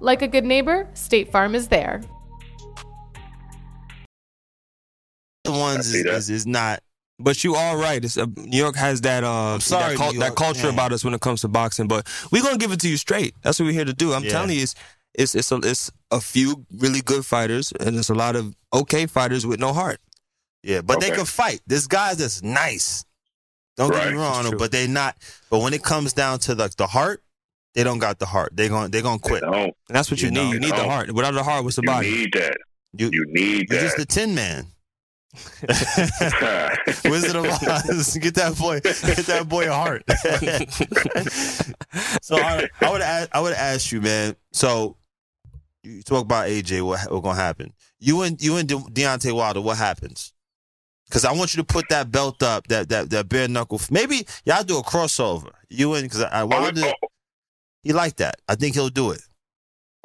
[0.00, 2.02] Like a good neighbor, State Farm is there.
[5.44, 6.80] The ones is, is, is not.
[7.18, 8.04] But you are right.
[8.04, 10.74] It's, uh, New York has that uh, sorry, that, cul- that culture man.
[10.74, 11.86] about us when it comes to boxing.
[11.86, 13.34] But we're gonna give it to you straight.
[13.42, 14.12] That's what we're here to do.
[14.14, 14.30] I'm Yeah.
[14.30, 14.74] telling you, it's
[15.14, 19.06] it's it's a, it's a few really good fighters, and it's a lot of okay
[19.06, 20.00] fighters with no heart.
[20.64, 21.60] Yeah, but they can fight.
[21.66, 23.04] There's guys that's nice.
[23.76, 25.16] Don't get me wrong, but they're not.
[25.50, 27.22] But when it comes down to the the heart,
[27.74, 28.56] they don't got the heart.
[28.56, 29.42] They going they gonna quit.
[29.42, 30.52] And that's what you, need.
[30.52, 31.12] You need the heart.
[31.12, 32.08] Without the heart, what's the You body?
[32.08, 32.56] You need that.
[32.96, 33.84] You, you need You're that.
[33.84, 34.66] just the Tin Man.
[37.10, 38.16] Wizard of Oz.
[38.20, 38.80] Get that boy.
[38.80, 40.04] Get that boy a heart.
[42.22, 44.36] so I, I would ask, I would ask you, man.
[44.52, 44.96] So
[45.82, 46.82] you talk about AJ.
[46.82, 47.72] What what gonna happen?
[47.98, 49.60] You and you and De- Deontay Wilder.
[49.60, 50.32] What happens?
[51.08, 53.80] Because I want you to put that belt up, that that that bare knuckle.
[53.90, 55.50] Maybe y'all do a crossover.
[55.68, 56.92] You and because I oh, Wilder,
[57.84, 58.36] he like that.
[58.48, 59.20] I think he'll do it.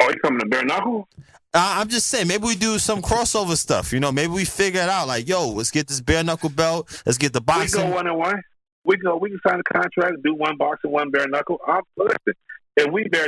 [0.02, 1.08] Oh, he coming to bare knuckle?
[1.52, 3.92] Uh, I'm just saying, maybe we do some crossover stuff.
[3.92, 5.08] You know, maybe we figure it out.
[5.08, 7.02] Like, yo, let's get this bare knuckle belt.
[7.06, 7.82] Let's get the boxing.
[7.86, 8.42] We go one and one.
[8.86, 9.18] We go.
[9.18, 11.60] We can sign a contract, do one boxing, one bare knuckle.
[11.68, 12.34] I'm, listen,
[12.78, 13.28] if we bare,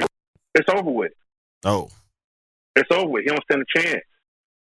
[0.56, 1.12] it's over with.
[1.66, 1.90] Oh,
[2.76, 3.24] It's over with.
[3.24, 4.04] He don't stand a chance.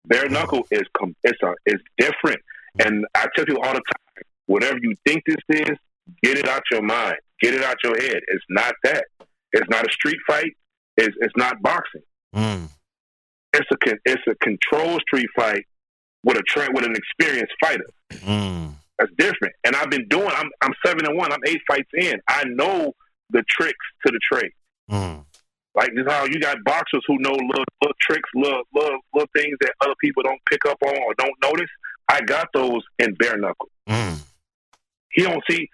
[0.07, 2.41] Bare knuckle is com- it's a it's different.
[2.85, 5.79] And I tell you all the time, whatever you think this is,
[6.23, 8.21] get it out your mind, get it out your head.
[8.29, 9.05] It's not that.
[9.55, 10.53] It's not a street fight.
[10.97, 12.03] It's it's not boxing.
[12.35, 12.69] Mm.
[13.53, 15.65] It's a it's a controlled street fight
[16.25, 17.87] with a tra- with an experienced fighter.
[18.11, 18.75] Mm.
[18.99, 19.55] That's different.
[19.65, 20.29] And I've been doing.
[20.31, 21.33] I'm I'm seven and one.
[21.33, 22.21] I'm eight fights in.
[22.29, 22.93] I know
[23.31, 24.53] the tricks to the trade.
[24.91, 25.25] Mm.
[25.75, 29.57] Like this, how you got boxers who know little, little tricks, little, little little things
[29.61, 31.71] that other people don't pick up on or don't notice.
[32.09, 33.71] I got those in bare knuckle.
[33.89, 34.21] Mm.
[35.13, 35.69] He don't see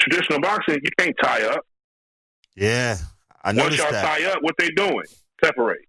[0.00, 0.80] traditional boxing.
[0.82, 1.64] You can't tie up.
[2.56, 2.96] Yeah,
[3.42, 4.18] I Once noticed y'all that.
[4.18, 5.04] tie up, what they doing?
[5.42, 5.80] Separate.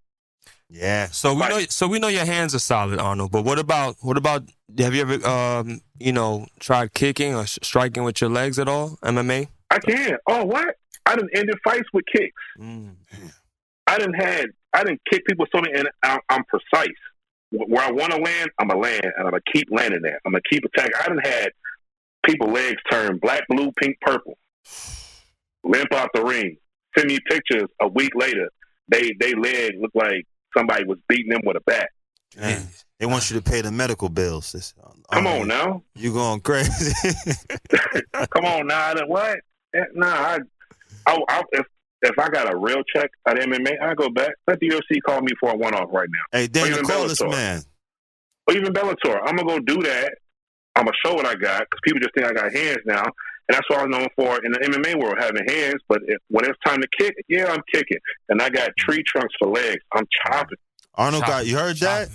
[0.70, 1.08] Yeah.
[1.08, 1.60] So we know.
[1.70, 3.32] So we know your hands are solid, Arnold.
[3.32, 4.44] But what about what about?
[4.78, 8.70] Have you ever, um, you know, tried kicking or sh- striking with your legs at
[8.70, 8.98] all?
[9.04, 9.50] MMA.
[9.70, 10.18] I can.
[10.28, 10.76] Oh, what?
[11.06, 12.42] I didn't ended fights with kicks.
[12.58, 12.96] Mm.
[13.88, 14.46] I didn't had.
[14.74, 16.88] I didn't kick people so many, and I'm, I'm precise.
[17.50, 20.22] Where I want to land, I'm gonna land, and I'm gonna keep landing there.
[20.26, 20.94] I'm gonna keep attacking.
[21.04, 21.50] I didn't had
[22.26, 24.38] people legs turn black, blue, pink, purple,
[25.64, 26.58] limp out the ring.
[26.98, 28.50] Send me pictures a week later.
[28.90, 30.26] They they leg looked like
[30.58, 31.90] somebody was beating them with a bat.
[32.38, 32.68] Man,
[33.00, 34.52] they want you to pay the medical bills.
[34.52, 34.74] This-
[35.12, 35.84] Come on now.
[35.96, 36.94] You going crazy?
[38.32, 38.88] Come on now.
[38.88, 39.40] I done- What?
[39.74, 40.08] Eh, Nah.
[40.08, 40.40] I,
[41.06, 41.66] I, I, if
[42.04, 44.32] if I got a real check at MMA, I go back.
[44.48, 46.38] Let the UFC call me for a one off right now.
[46.40, 47.32] hey, Or Daniel, even call this Bellator.
[47.32, 47.62] man.
[48.48, 49.20] or even Bellator.
[49.26, 50.14] I'm gonna go do that.
[50.76, 53.04] I'm gonna show what I got because people just think I got hands now,
[53.48, 55.82] and that's what I was known for in the MMA world, having hands.
[55.88, 57.98] But if, when it's time to kick, yeah, I'm kicking,
[58.30, 59.82] and I got tree trunks for legs.
[59.94, 60.58] I'm chopping.
[60.96, 61.46] Arnold got.
[61.46, 62.10] You heard that?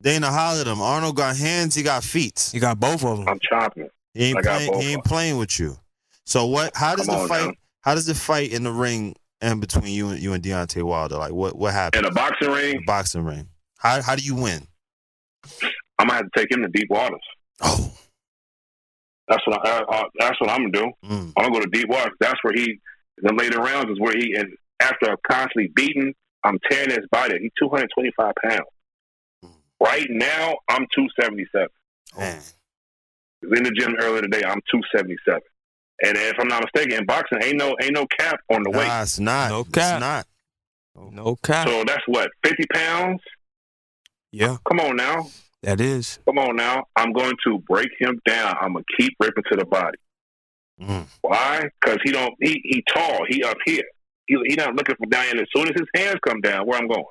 [0.00, 0.80] Dana hollered him.
[0.80, 1.74] Arnold got hands.
[1.74, 2.50] He got feet.
[2.52, 3.28] He got both of them.
[3.28, 3.88] I'm chopping.
[4.14, 4.80] He ain't playing.
[4.80, 5.76] He ain't playing with you.
[6.24, 6.76] So what?
[6.76, 7.46] How does Come the on fight?
[7.46, 7.52] now.
[7.82, 11.16] How does the fight in the ring end between you and you and Deontay Wilder?
[11.16, 11.56] Like what?
[11.56, 12.04] What happened?
[12.04, 13.48] In a boxing ring, The boxing ring.
[13.78, 14.66] How how do you win?
[15.98, 17.20] I'm gonna have to take him to deep waters.
[17.60, 17.92] Oh,
[19.28, 20.92] that's what I, I, I that's what I'm gonna do.
[21.04, 21.32] Mm.
[21.36, 22.10] I'm gonna go to deep water.
[22.20, 22.80] That's where he.
[23.20, 24.34] The later rounds is where he.
[24.34, 24.48] And
[24.80, 26.14] after I'm constantly beating,
[26.44, 27.38] I'm tearing his body.
[27.40, 28.60] He's 225 pounds.
[29.80, 31.68] Right now, I'm 277.
[32.16, 32.40] Man.
[33.42, 34.42] in the gym earlier today.
[34.44, 35.40] I'm 277,
[36.02, 38.88] and if I'm not mistaken, in boxing ain't no ain't no cap on the weight.
[38.88, 39.50] Nah, it's not.
[39.50, 39.94] No cap.
[39.94, 40.26] It's not.
[41.12, 41.68] No cap.
[41.68, 43.20] So that's what 50 pounds.
[44.30, 45.26] Yeah, Come on now,
[45.62, 46.18] that is.
[46.24, 46.84] come on now.
[46.96, 48.56] I'm going to break him down.
[48.60, 49.98] I'm gonna keep ripping to the body.
[50.80, 51.06] Mm.
[51.22, 51.68] Why?
[51.80, 52.34] Because he don't.
[52.40, 53.24] He he tall.
[53.28, 53.84] He up here.
[54.26, 55.38] He he not looking for down.
[55.38, 57.04] As soon as his hands come down, where I'm going.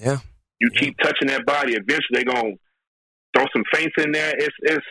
[0.00, 0.18] Yeah.
[0.60, 1.74] You keep touching that body.
[1.74, 2.54] Eventually, they gonna
[3.34, 4.32] throw some feints in there.
[4.36, 4.86] It's it's.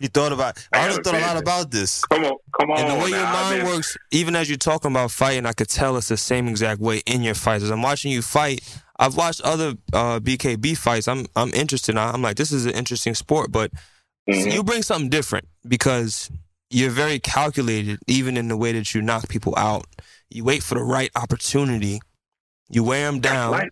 [0.00, 0.58] You thought about.
[0.72, 2.04] I have thought a lot about this.
[2.04, 2.78] Come on, come on.
[2.80, 5.70] And the way your mind been- works, even as you're talking about fighting, I could
[5.70, 7.64] tell it's the same exact way in your fights.
[7.64, 8.60] As I'm watching you fight,
[8.98, 11.08] I've watched other uh, BKB fights.
[11.08, 11.96] I'm I'm interested.
[11.96, 13.70] I'm like, this is an interesting sport, but
[14.28, 14.50] Mm-hmm.
[14.50, 16.32] you bring something different because
[16.68, 19.86] you're very calculated, even in the way that you knock people out.
[20.30, 22.00] You wait for the right opportunity.
[22.68, 23.52] You wear them down.
[23.52, 23.70] Right.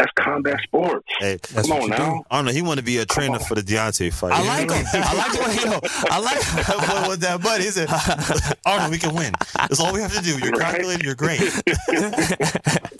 [0.00, 1.04] That's combat sports.
[1.18, 2.14] Hey, That's Come on you now.
[2.14, 2.22] do.
[2.30, 4.32] Arnold, he want to be a trainer for the Deontay fight.
[4.32, 4.86] I like him.
[4.94, 5.80] I like the way you know.
[6.10, 6.40] I like.
[6.40, 7.64] That boy with that buddy.
[7.64, 7.88] He said,
[8.64, 9.34] Arnold, we can win.
[9.56, 10.38] That's all we have to do.
[10.38, 10.72] You're Right.
[10.72, 11.04] calculated.
[11.04, 11.40] You're great.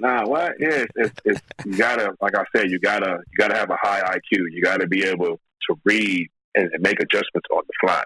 [0.00, 0.52] Nah, what?
[0.58, 3.76] Yeah, it's, it's, it's you gotta, like I said, you gotta, you gotta have a
[3.80, 4.46] high IQ.
[4.50, 5.38] You gotta be able
[5.68, 8.02] to read and, and make adjustments on the fly.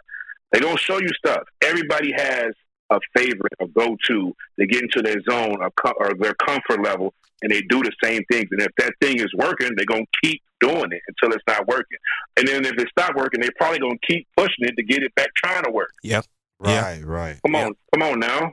[0.50, 1.44] They're gonna show you stuff.
[1.62, 2.52] Everybody has
[2.90, 4.34] a favorite, a go-to.
[4.59, 7.14] They get into their zone or, co- or their comfort level,
[7.45, 8.49] and they do the same things.
[8.51, 11.99] And if that thing is working, they're gonna keep doing it until it's not working.
[12.36, 15.14] And then if it stop working, they're probably gonna keep pushing it to get it
[15.14, 15.92] back trying to work.
[16.03, 16.24] Yep.
[16.59, 17.38] Right, right.
[17.45, 18.53] Come on, come on now.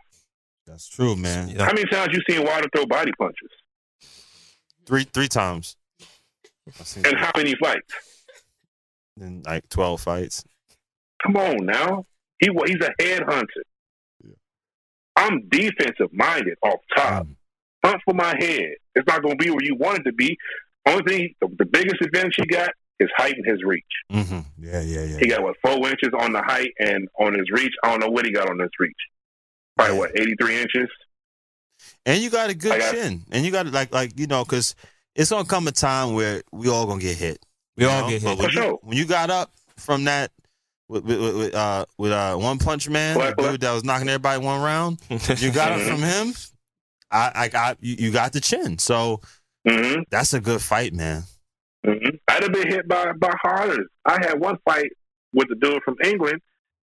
[0.67, 1.55] That's true, man.
[1.57, 3.49] How many times you seen Wilder throw body punches?
[4.85, 5.75] Three three times.
[6.79, 7.93] I've seen And how many fights?
[9.19, 10.43] in like twelve fights.
[11.23, 12.05] Come on now.
[12.39, 13.45] He wa- he's a headhunter.
[14.23, 14.33] Yeah.
[15.15, 17.27] I'm defensive minded off top.
[17.27, 17.35] Mm.
[17.83, 18.73] Hunt for my head.
[18.95, 20.37] It's not going to be where you want it to be.
[20.87, 23.83] Only thing, the, the biggest advantage he got is height and his reach.
[24.11, 24.39] Mm-hmm.
[24.63, 25.17] Yeah, yeah, yeah.
[25.19, 27.73] He got what four inches on the height and on his reach.
[27.83, 28.93] I don't know what he got on his reach.
[29.77, 30.87] Probably what eighty three inches.
[32.05, 33.23] And you got a good got- chin.
[33.31, 34.75] And you got like like you know because
[35.15, 37.43] it's gonna come a time where we all gonna get hit.
[37.77, 38.09] We all know?
[38.09, 38.23] get hit.
[38.23, 38.79] But when, For you, sure.
[38.83, 40.31] when you got up from that
[40.87, 43.83] with with, with, with, uh with uh One Punch Man, Black, the dude that was
[43.83, 46.33] knocking everybody one round, you got it from him.
[47.11, 48.77] I I got you, you got the chin.
[48.79, 49.21] So
[49.67, 50.01] Mm-hmm.
[50.09, 51.21] that's a good fight, man.
[51.85, 51.93] hmm
[52.27, 53.85] I'd have been hit by by harder.
[54.05, 54.89] I had one fight
[55.33, 56.41] with the dude from England.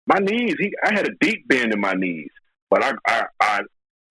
[0.07, 2.30] My knees, he, I had a deep bend in my knees,
[2.70, 3.61] but I, I, I,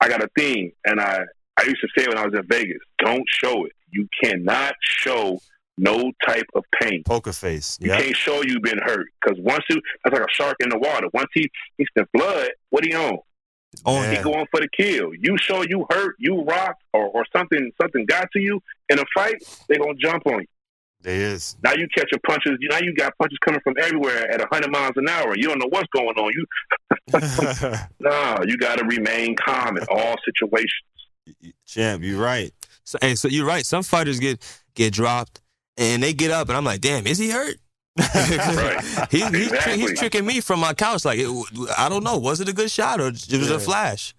[0.00, 1.20] I got a thing, and I,
[1.58, 3.72] I used to say when I was in Vegas, don't show it.
[3.90, 5.38] You cannot show
[5.78, 7.02] no type of pain.
[7.04, 7.76] Poker face.
[7.80, 10.78] You can't show you been hurt because once you, that's like a shark in the
[10.78, 11.06] water.
[11.12, 11.48] Once he,
[11.78, 13.18] he sniff blood, what he on?
[13.84, 15.12] On He going for the kill.
[15.14, 19.04] You show you hurt, you rocked, or, or something something got to you in a
[19.14, 20.46] fight, they gonna jump on you.
[21.00, 21.56] There is.
[21.62, 22.58] Now you catch catching punches.
[22.70, 25.36] Now you got punches coming from everywhere at hundred miles an hour.
[25.36, 26.32] You don't know what's going on.
[26.32, 26.46] You
[28.00, 31.54] no, you got to remain calm in all situations.
[31.66, 32.52] Champ, you're right.
[32.84, 33.64] So, hey, so you're right.
[33.66, 34.40] Some fighters get
[34.74, 35.42] get dropped
[35.76, 37.56] and they get up, and I'm like, damn, is he hurt?
[37.98, 38.80] Right.
[39.10, 39.78] He, he's, tri- Exactly.
[39.78, 41.04] he's tricking me from my couch.
[41.04, 41.28] Like, it,
[41.78, 42.16] I don't know.
[42.18, 43.56] Was it a good shot or it was Yeah.
[43.56, 44.14] a flash?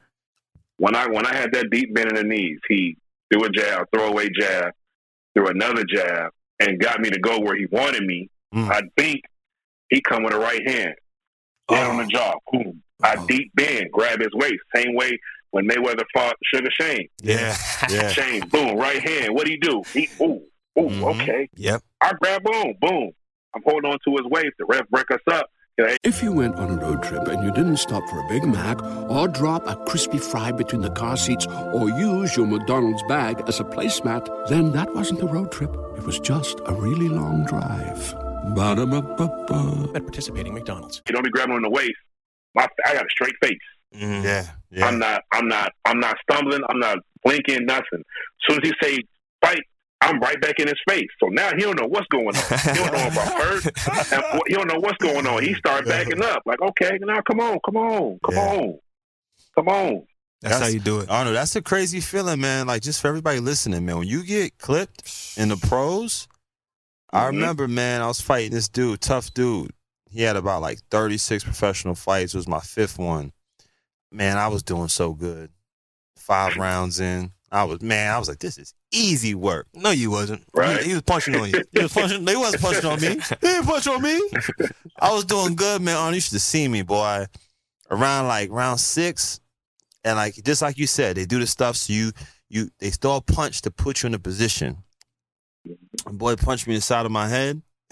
[0.78, 2.97] When I when I had that deep bend in the knees, he
[3.32, 4.71] threw a jab, throwaway jab,
[5.34, 8.30] threw another jab, and got me to go where he wanted me.
[8.53, 8.69] Mm.
[8.71, 9.21] I think
[9.89, 10.95] he come with a right hand
[11.69, 12.34] down on the jaw.
[12.51, 12.82] Boom.
[13.01, 14.59] I deep bend, grab his waist.
[14.76, 15.17] Same way
[15.51, 17.07] when Mayweather fought Sugar Shane.
[17.21, 17.55] Yeah.
[17.89, 18.09] Yeah.
[18.11, 19.34] Shane, boom, right hand.
[19.34, 19.82] What he do?
[19.93, 20.41] He ooh,
[20.78, 21.21] ooh, Mhm.
[21.21, 21.49] okay.
[21.55, 21.82] Yep.
[22.01, 23.11] I grab boom, boom.
[23.56, 24.53] I'm holding on to his waist.
[24.60, 25.47] The ref break us up.
[26.03, 28.82] If you went on a road trip and you didn't stop for a Big Mac
[29.10, 33.60] or drop a crispy fry between the car seats or use your McDonald's bag as
[33.60, 35.72] a placemat, then that wasn't a road trip.
[35.97, 38.14] It was just a really long drive.
[38.56, 39.91] Ba-da-ba-ba-ba.
[39.95, 41.01] At participating McDonald's.
[41.10, 41.91] you don't be grabbing on the waist.
[42.53, 43.58] My, I got a straight face.
[43.95, 44.24] Mhm.
[44.24, 44.45] Yeah.
[44.72, 44.86] Yeah.
[44.88, 45.24] I'm not.
[45.34, 45.72] I'm not.
[45.86, 46.62] I'm not stumbling.
[46.70, 47.66] I'm not blinking.
[47.66, 47.84] Nothing.
[48.01, 48.03] As
[48.47, 48.97] soon as he say
[49.41, 49.62] fight,
[50.02, 51.08] I'm right back in his face.
[51.20, 52.34] So now he don't know what's going on.
[52.34, 54.41] He don't know if I'm hurt.
[54.48, 55.41] He don't know what's going on.
[55.43, 56.43] He start backing up.
[56.46, 58.41] Like, okay, now come on, come on, come Yeah.
[58.41, 58.80] on,
[59.56, 60.04] come on.
[60.41, 61.10] That's, how you do it.
[61.10, 61.39] I don't know.
[61.39, 62.68] That's a crazy feeling, man.
[62.68, 63.98] Like just for everybody listening, man.
[64.00, 66.28] When you get clipped in the pros,
[67.12, 67.28] I Mhm.
[67.28, 68.02] remember, man.
[68.02, 69.72] I was fighting this dude, tough dude.
[70.12, 72.34] He had about like 36 professional fights.
[72.36, 73.32] It was my fifth one.
[74.12, 75.50] Man, I was doing so good.
[76.18, 78.14] Five rounds in, I was man.
[78.14, 79.68] I was like, this is easy work.
[79.74, 80.43] No, you wasn't.
[80.54, 80.82] Right.
[80.82, 81.62] He, he was punching on you.
[81.72, 82.26] He was punching.
[82.26, 83.10] They wasn't punching on me.
[83.10, 84.30] He didn't punch on me.
[85.00, 85.98] I was doing good, man.
[85.98, 87.26] On you should have seen me, boy.
[87.91, 89.39] Around like round six,
[90.04, 92.12] and like just like you said, they do the stuff so you
[92.50, 94.78] you they throw a punch to put you in a position.
[96.08, 97.62] And boy punched me in the side of my head.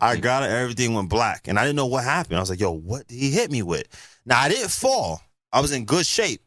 [0.00, 0.50] I got it.
[0.50, 2.36] Everything went black, and I didn't know what happened.
[2.36, 3.86] I was like, "Yo, what did he hit me with?"
[4.26, 5.20] Now I didn't fall.
[5.52, 6.40] I was in good shape,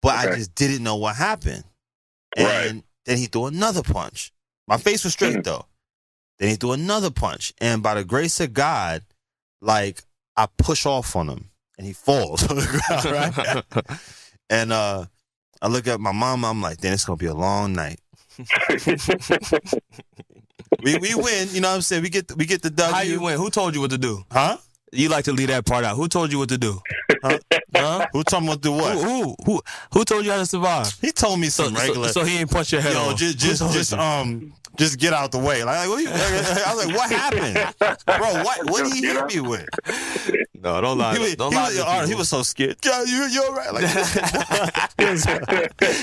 [0.00, 1.64] but I just didn't know what happened.
[2.36, 2.84] And Right.
[3.04, 4.32] then he threw another punch.
[4.66, 5.66] My face was straight though.
[6.38, 9.02] Then he threw another punch, and by the grace of God,
[9.60, 10.02] like
[10.36, 13.04] I push off on him, and he falls on the ground.
[13.84, 14.00] Right?
[14.50, 15.04] and uh,
[15.60, 16.44] I look at my mom.
[16.44, 18.00] I'm like, "Then it's gonna be a long night."
[20.82, 21.48] we we win.
[21.52, 22.02] You know what I'm saying?
[22.02, 22.94] We get the, we get the W.
[22.94, 23.36] How you win?
[23.36, 24.24] Who told you what to do?
[24.30, 24.56] Huh?
[24.94, 25.96] You like to leave that part out.
[25.96, 26.78] Who told you what to do?
[27.24, 27.38] Huh?
[27.74, 28.06] huh?
[28.12, 28.92] Who told me what to do what?
[28.94, 29.62] Who, who who
[29.92, 30.92] who told you how to survive?
[31.00, 32.08] He told me So, regular.
[32.08, 33.16] so, so he ain't punch your head Yo, off.
[33.16, 35.64] just just just um just get out the way.
[35.64, 37.54] Like, what you, I was like, what happened,
[38.06, 38.42] bro?
[38.44, 39.68] What what did he hit me with?
[40.60, 41.16] no, don't lie.
[41.16, 42.76] He don't he, lie was, to he was so scared.
[42.84, 43.72] Yeah, you you all right?
[43.72, 43.84] Like,
[44.98, 45.24] he, was,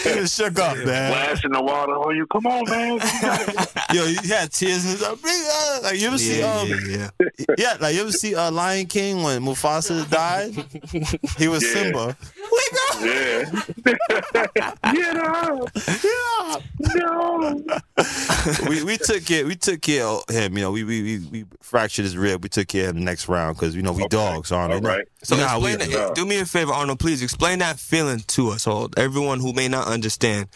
[0.04, 1.12] he was shook up, man.
[1.12, 2.26] Flashing the water on you.
[2.28, 3.00] Come on, man.
[3.94, 5.18] Yo, he had tears in his eyes.
[5.24, 7.46] Uh, Like you ever see Yeah, um yeah, yeah.
[7.58, 10.54] yeah, like you ever see uh, Lion King when Mufasa died?
[11.38, 11.74] He was Yeah.
[11.74, 12.18] Simba.
[13.02, 13.46] Yeah.
[14.94, 15.70] Get up.
[16.04, 16.60] Yeah.
[16.96, 17.64] No.
[18.68, 20.58] We we took care we took care of him.
[20.58, 22.44] You know, we we we, we fractured his rib.
[22.44, 24.88] We took care of him the next round because you know we dogs, aren't we?
[24.88, 25.08] right.
[25.24, 27.00] So you know how we explain that, do me a favor, Arnold.
[27.00, 30.48] Please explain that feeling to us, all everyone who may not understand.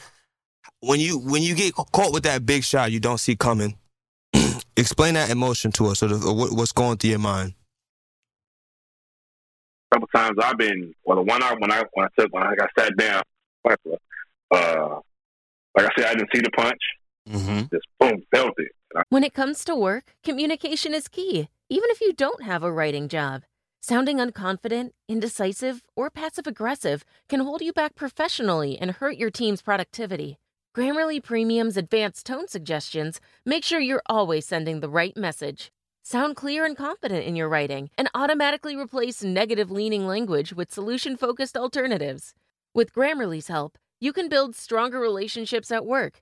[0.79, 3.77] When you when you get caught with that big shot you don't see coming,
[4.77, 7.53] explain that emotion to us, or, the, or what, what's going through your mind.
[9.91, 12.43] A couple times I've been well the one I when I when I took when
[12.43, 13.21] I got sat down,
[14.51, 14.99] uh,
[15.75, 16.81] like I said, I didn't see the punch.
[17.29, 17.59] Mm-hmm.
[17.71, 18.71] Just boom, felt it.
[19.09, 23.07] When it comes to work, communication is key, even if you don't have a writing
[23.07, 23.43] job.
[23.81, 29.61] Sounding unconfident, indecisive, or passive aggressive can hold you back professionally and hurt your team's
[29.61, 30.37] productivity.
[30.75, 35.71] Grammarly Premium's advanced tone suggestions make sure you're always sending the right message.
[36.03, 41.15] Sound clear and confident in your writing and automatically replace negative leaning language with solution
[41.15, 42.33] focused alternatives.
[42.73, 46.21] With Grammarly's help, you can build stronger relationships at work,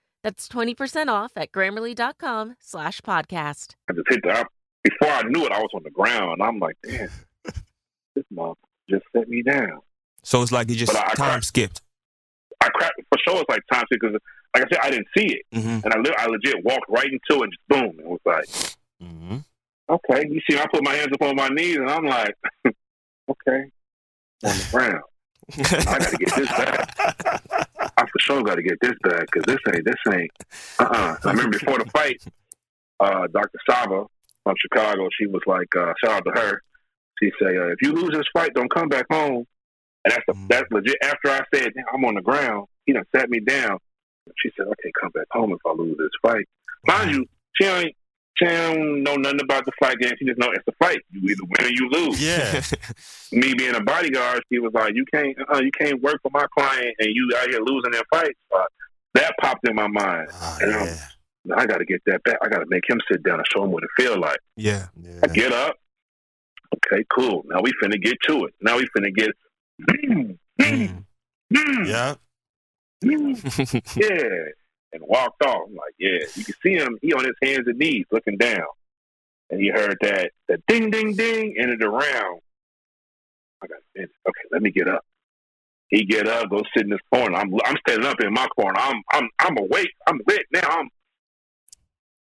[0.23, 3.75] That's 20% off at grammarly.com slash podcast.
[3.89, 4.47] I just hit the up.
[4.83, 6.41] Before I knew it, I was on the ground.
[6.41, 7.09] I'm like, damn,
[8.15, 8.53] this mother
[8.89, 9.79] just set me down.
[10.23, 11.81] So it's like you just I- I time cracked- skipped.
[12.63, 13.41] I cracked for sure.
[13.41, 14.17] It's like time skipped because,
[14.55, 15.83] like I said, I didn't see it, Mhm.
[15.83, 17.99] and I li- I legit walked right into it and just boom.
[17.99, 18.45] It was like,
[19.01, 19.37] Mm-hmm.
[19.89, 20.27] okay.
[20.29, 23.71] You see, I put my hands up on my knees, and I'm like, okay,
[24.43, 25.03] on the ground.
[25.57, 27.69] I got to get this back.
[28.11, 30.31] For sure got to get this back because this ain't this ain't.
[30.79, 32.21] Uh uh I remember before the fight,
[32.99, 33.59] uh, Dr.
[33.69, 34.05] Saba
[34.43, 36.61] from Chicago, she was like, uh, shout out to her.
[37.19, 39.45] She say, uh, if you lose this fight, don't come back home.
[40.03, 40.97] And that's the, that's legit.
[41.03, 43.77] After I said I'm on the ground, he done sat me down.
[44.37, 46.45] She said, I can't come back home if I lose this fight.
[46.87, 47.95] Mind you, she ain't.
[48.41, 50.13] Don't know nothing about the fight game.
[50.17, 50.99] She just know it's a fight.
[51.11, 52.21] You either win or you lose.
[52.21, 52.61] Yeah.
[53.31, 56.47] Me being a bodyguard, she was like, "You can't, uh, you can't work for my
[56.57, 58.63] client, and you out here losing their fights." Uh,
[59.13, 60.29] that popped in my mind,
[60.59, 60.97] and I'm,
[61.55, 62.37] I got to get that back.
[62.41, 64.39] I got to make him sit down and show him what it feel like.
[64.55, 64.87] Yeah.
[65.23, 65.75] I get up.
[66.75, 67.43] Okay, cool.
[67.45, 68.53] Now we finna get to it.
[68.61, 69.31] Now we finna get.
[71.85, 72.15] Yeah.
[73.03, 74.45] yeah,
[74.93, 75.67] and walked off.
[75.67, 76.97] I'm like, yeah, you can see him.
[77.01, 78.65] He on his hands and knees looking down,
[79.49, 82.41] and he heard that that ding, ding, ding, ended the round.
[83.63, 84.09] I got it.
[84.27, 85.05] Okay, let me get up.
[85.87, 87.37] He get up, go sit in his corner.
[87.37, 88.79] I'm I'm standing up in my corner.
[88.79, 89.91] I'm I'm I'm awake.
[90.07, 90.67] I'm lit now.
[90.69, 90.89] I'm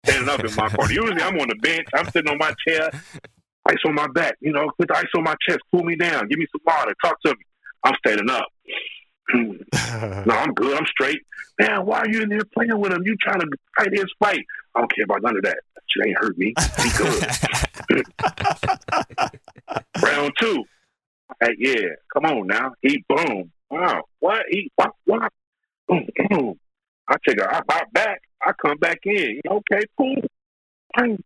[0.05, 0.91] standing up in my corner.
[0.93, 1.87] Usually I'm on the bench.
[1.93, 2.89] I'm sitting on my chair,
[3.67, 4.35] ice on my back.
[4.41, 6.93] You know, put the ice on my chest, cool me down, give me some water,
[7.03, 7.45] talk to me.
[7.85, 8.47] I'm standing up.
[9.33, 10.77] No, I'm good.
[10.77, 11.19] I'm straight.
[11.59, 13.03] Man, why are you in there playing with him?
[13.05, 13.47] You trying to
[13.77, 14.43] fight his fight?
[14.75, 15.57] I don't care about none of that.
[15.75, 16.53] That shit ain't hurt me.
[16.83, 17.25] Be good.
[20.03, 20.63] Round two.
[21.41, 22.73] Hey, yeah, come on now.
[22.81, 23.51] He boom.
[23.69, 24.03] Wow.
[24.19, 24.45] What?
[24.49, 24.91] He what?
[25.05, 25.31] What?
[25.87, 26.59] Boom, boom.
[27.07, 28.21] I take a I hop back.
[28.41, 29.41] I come back in.
[29.47, 30.21] Okay, cool.
[30.95, 31.23] Boom.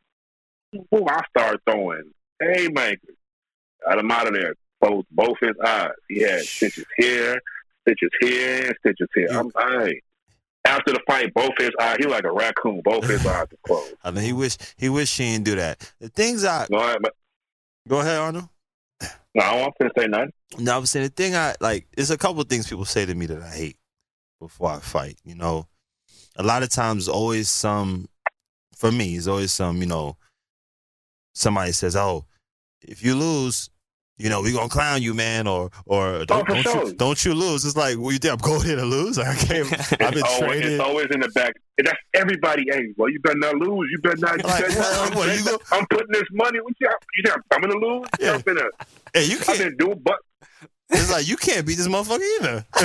[0.91, 1.07] Boom.
[1.09, 3.15] I start throwing haymakers.
[3.85, 4.55] Got him out of there.
[4.83, 5.91] Closed both his eyes.
[6.07, 7.41] He had stitches here,
[7.87, 9.27] stitches here, stitches here.
[9.31, 10.01] I'm hey.
[10.65, 12.81] After the fight, both his eyes, he like a raccoon.
[12.83, 13.93] Both his eyes are closed.
[14.03, 15.93] I mean, he wish he wish she didn't do that.
[15.99, 17.13] The things I go ahead, but
[17.87, 18.49] go ahead, Arnold.
[19.35, 20.33] No, I don't want to say nothing.
[20.57, 21.87] No, I'm saying the thing I like.
[21.95, 23.77] There's a couple of things people say to me that I hate
[24.39, 25.17] before I fight.
[25.23, 25.67] You know,
[26.35, 28.09] a lot of times, always some.
[28.75, 29.77] For me, it's always some.
[29.77, 30.17] You know,
[31.33, 32.25] somebody says, "Oh,
[32.81, 33.69] if you lose."
[34.19, 36.87] You know, we gonna clown you, man, or or don't, Oh, don't, sure.
[36.87, 37.63] you, don't you lose?
[37.65, 39.19] It's like, well, you think I'm going here to lose?
[39.19, 39.71] I can't.
[40.01, 40.71] I've been always, traded.
[40.71, 41.53] it's always in the back.
[41.77, 42.65] And that's everybody.
[42.67, 43.87] Hey, well, you better not lose.
[43.91, 44.37] You better not.
[44.41, 46.59] You Like, better what- not I'm, you go- I'm putting this money.
[46.61, 48.07] What you, you think I'm coming to lose?
[48.19, 48.33] Yeah.
[48.33, 48.67] I'm finna,
[49.13, 49.59] Hey, you I've can't.
[49.59, 50.15] been doing, but
[50.89, 52.65] It's like you can't beat this motherfucker either.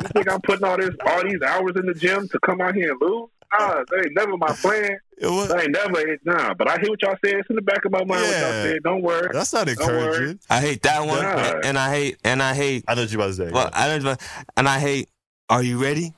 [0.00, 2.74] you think I'm putting all this, all these hours in the gym to come out
[2.74, 3.28] here and lose?
[3.52, 4.98] Ah, that ain't never my plan.
[5.20, 6.00] That ain't never.
[6.00, 7.38] It, nah, but I hear what y'all saying.
[7.40, 8.08] It's in the back of my mind.
[8.10, 8.62] What y'all Yeah.
[8.62, 8.78] saying.
[8.82, 9.28] Don't worry.
[9.32, 10.40] That's not encouraging.
[10.48, 11.56] I hate that one, Yeah.
[11.56, 12.84] and, and I hate, and I hate.
[12.88, 13.50] I know what you about to say.
[13.50, 14.20] Well, I don't,
[14.56, 15.08] and I hate.
[15.50, 16.14] Are you ready?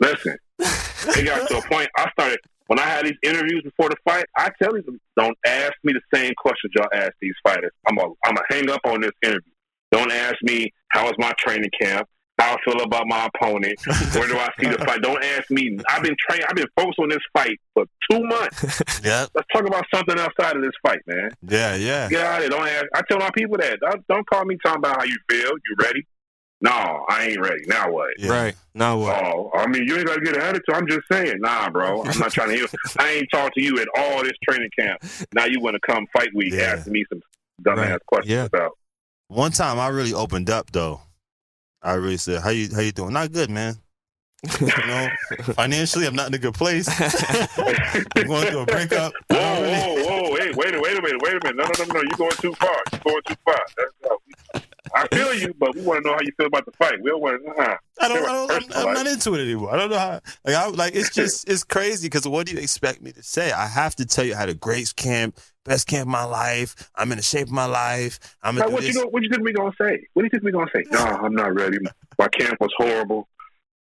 [0.00, 1.88] Listen, it got to a point.
[1.96, 4.24] I started when I had these interviews before the fight.
[4.36, 7.72] I tell them, don't ask me the same questions y'all ask these fighters.
[7.86, 9.52] I'm a, I'm a hang up on this interview.
[9.92, 12.08] Don't ask me how was my training camp.
[12.38, 13.78] How I feel about my opponent.
[14.14, 15.02] Where do I see the fight?
[15.02, 15.78] Don't ask me.
[15.88, 16.44] I've been trained.
[16.48, 18.82] I've been focused on this fight for two months.
[19.04, 19.26] yeah.
[19.34, 21.30] Let's talk about something outside of this fight, man.
[21.42, 22.08] Yeah, yeah.
[22.08, 22.50] Get out of here.
[22.50, 22.86] Don't ask.
[22.94, 23.78] I tell my people that.
[23.80, 25.50] Don't, don't call me talking about how you feel.
[25.50, 26.06] You ready?
[26.60, 27.62] No, I ain't ready.
[27.66, 28.10] Now what?
[28.24, 28.54] Right.
[28.74, 29.22] Now what?
[29.22, 30.74] Oh, I mean, you ain't gotta get an attitude.
[30.74, 32.02] I'm just saying, nah, bro.
[32.02, 32.66] I'm not trying to hear.
[32.98, 35.00] I ain't talked to you at all this training camp.
[35.34, 37.22] Now you want to come fight week asking me some
[37.62, 38.72] dumbass questions about.
[39.28, 41.02] One time I really opened up though.
[41.88, 43.14] I really said, "How you how you doing?
[43.14, 43.76] Not good, man.
[44.60, 45.08] you know,
[45.54, 46.86] financially, I'm not in a good place.
[48.14, 49.12] I'm going through a breakup.
[49.28, 50.36] Whoa, whoa, whoa!
[50.36, 51.56] Hey, wait a wait a minute, wait a minute.
[51.56, 52.00] No, no, no, no.
[52.02, 52.76] You're going too far.
[52.92, 53.64] You're going too far.
[53.76, 56.94] That's I feel you, but we want to know how you feel about the fight.
[57.02, 57.48] We don't want to.
[57.48, 57.76] Nah, uh-uh.
[58.00, 58.24] I don't.
[58.24, 59.72] I don't I'm, I'm not into it anymore.
[59.72, 60.20] I don't know how.
[60.44, 63.52] Like, I, like it's just it's crazy because what do you expect me to say?
[63.52, 66.90] I have to tell you I had a great camp, best camp of my life.
[66.96, 68.18] I'm in the shape of my life.
[68.42, 68.96] I'm Like, what do you this.
[69.02, 70.06] gonna, what you think we gonna say?
[70.14, 70.84] What do you think we gonna say?
[70.90, 71.78] No, I'm not ready.
[72.18, 73.28] My camp was horrible.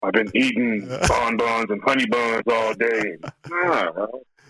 [0.02, 3.16] I've been eating bonbons and honey buns all day.
[3.48, 4.06] Nah.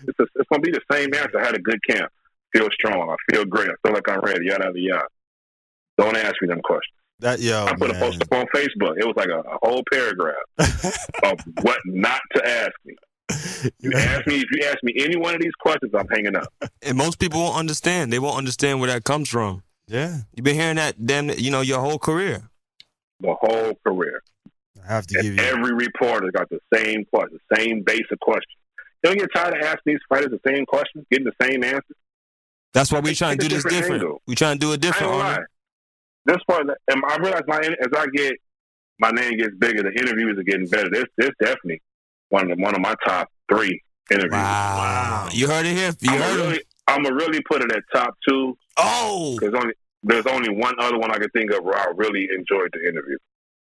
[0.07, 1.39] It's, a, it's gonna be the same answer.
[1.39, 2.11] I had a good camp.
[2.53, 3.09] Feel strong.
[3.09, 3.69] I feel great.
[3.69, 4.45] I feel like I'm ready.
[4.45, 5.07] Yada yada yada.
[5.97, 6.93] Don't ask me them questions.
[7.19, 8.97] That yo, I put a post up on Facebook.
[8.97, 10.35] It was like a, a whole paragraph
[11.23, 12.95] of what not to ask me.
[13.79, 16.53] You ask me if you ask me any one of these questions, I'm hanging up.
[16.81, 18.11] And most people won't understand.
[18.11, 19.63] They won't understand where that comes from.
[19.87, 20.17] Yeah.
[20.35, 22.49] You've been hearing that damn you know, your whole career.
[23.21, 24.21] The whole career.
[24.83, 28.19] I have to and give you every reporter got the same question, the same basic
[28.19, 28.43] question.
[29.03, 31.97] Don't get tired of asking these fighters the same questions, getting the same answers.
[32.73, 34.03] That's why we trying to do this different different.
[34.03, 34.21] angle.
[34.27, 35.03] We trying to do it I different.
[35.03, 35.39] ain't gonna Arnold.
[35.39, 35.45] lie.
[36.25, 38.33] This part, and I realize my as I get
[38.99, 40.89] my name gets bigger, the interviews are getting better.
[40.89, 41.81] This this definitely
[42.29, 44.31] one of one of my top three interviews.
[44.31, 45.91] Wow, you heard it here.
[46.01, 48.57] You I'm heard gonna really, I'm gonna really put it at top two.
[48.77, 49.73] Oh, because only
[50.03, 53.17] there's only one other one I can think of where I really enjoyed the interview.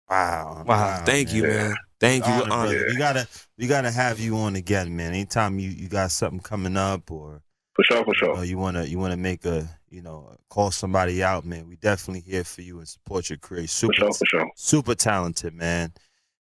[0.09, 0.65] Wow.
[0.67, 1.03] Wow.
[1.05, 1.75] Thank you, man.
[2.01, 2.33] Thank you.
[2.33, 2.71] Honor, Honor.
[2.71, 2.87] brother.
[2.89, 5.13] We gotta we gotta have you on again, man.
[5.13, 7.43] Anytime you, you got something coming up or
[7.75, 8.29] for sure, for sure.
[8.29, 11.69] You, know, you wanna you wanna make a you know call somebody out, man.
[11.69, 13.67] We definitely here for you and support your career.
[13.67, 14.51] Super, sure, for sure.
[14.57, 15.93] super talented, man.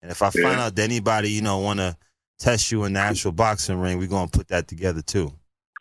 [0.01, 0.43] And if I Yeah.
[0.43, 1.97] find out that anybody you know wanna
[2.37, 5.33] test you in the actual boxing ring, we're gonna put that together too.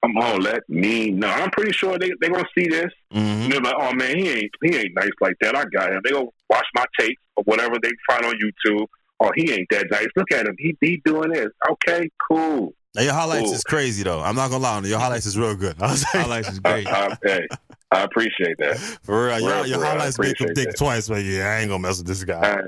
[0.02, 1.28] Come on, let me know.
[1.28, 2.92] I'm pretty sure they they gonna see this.
[3.12, 3.50] Mm-hmm.
[3.50, 5.56] They're like, oh man, he ain't he ain't nice like that.
[5.56, 6.00] I got him.
[6.04, 8.86] They gonna watch my tapes or whatever they find on YouTube.
[9.20, 10.06] Oh, he ain't that nice.
[10.16, 10.54] Look at him.
[10.58, 11.48] He he doing this.
[11.70, 12.74] Okay, cool.
[12.98, 13.54] Now your highlights Cool.
[13.54, 14.20] is crazy though.
[14.20, 14.90] I'm not gonna lie on you.
[14.90, 15.76] Your highlights is real good.
[15.80, 17.46] highlights is I, I, hey,
[17.92, 18.76] I appreciate that.
[19.04, 20.78] For real, your, Real, your real, I highlights make him appreciate think that.
[20.78, 22.58] twice, but yeah, I ain't gonna mess with this guy.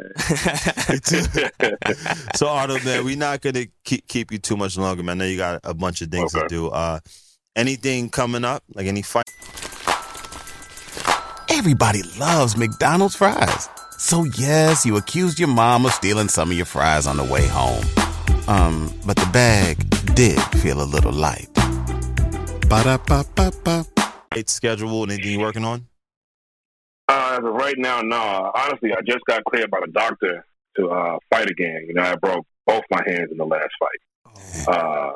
[2.36, 5.20] so Arnold, man, we're not gonna keep keep you too much longer, man.
[5.20, 6.68] I know you got a bunch of things to do.
[6.68, 7.00] Uh,
[7.56, 8.62] anything coming up?
[8.72, 9.24] Like any fight?
[11.48, 13.68] Everybody loves McDonald's fries.
[13.98, 17.48] So yes, you accused your mom of stealing some of your fries on the way
[17.48, 17.84] home.
[18.50, 19.78] Um, but the bag
[20.16, 21.48] did feel a little light.
[22.68, 23.86] Ba-da-ba-ba-ba.
[24.34, 25.04] It's schedule.
[25.04, 25.86] Anything you working on?
[27.08, 28.50] Uh, as of right now, no.
[28.54, 30.44] Honestly, I just got cleared by the doctor
[30.76, 31.84] to uh, fight again.
[31.86, 34.68] You know, I broke both my hands in the last fight.
[34.68, 35.12] Uh,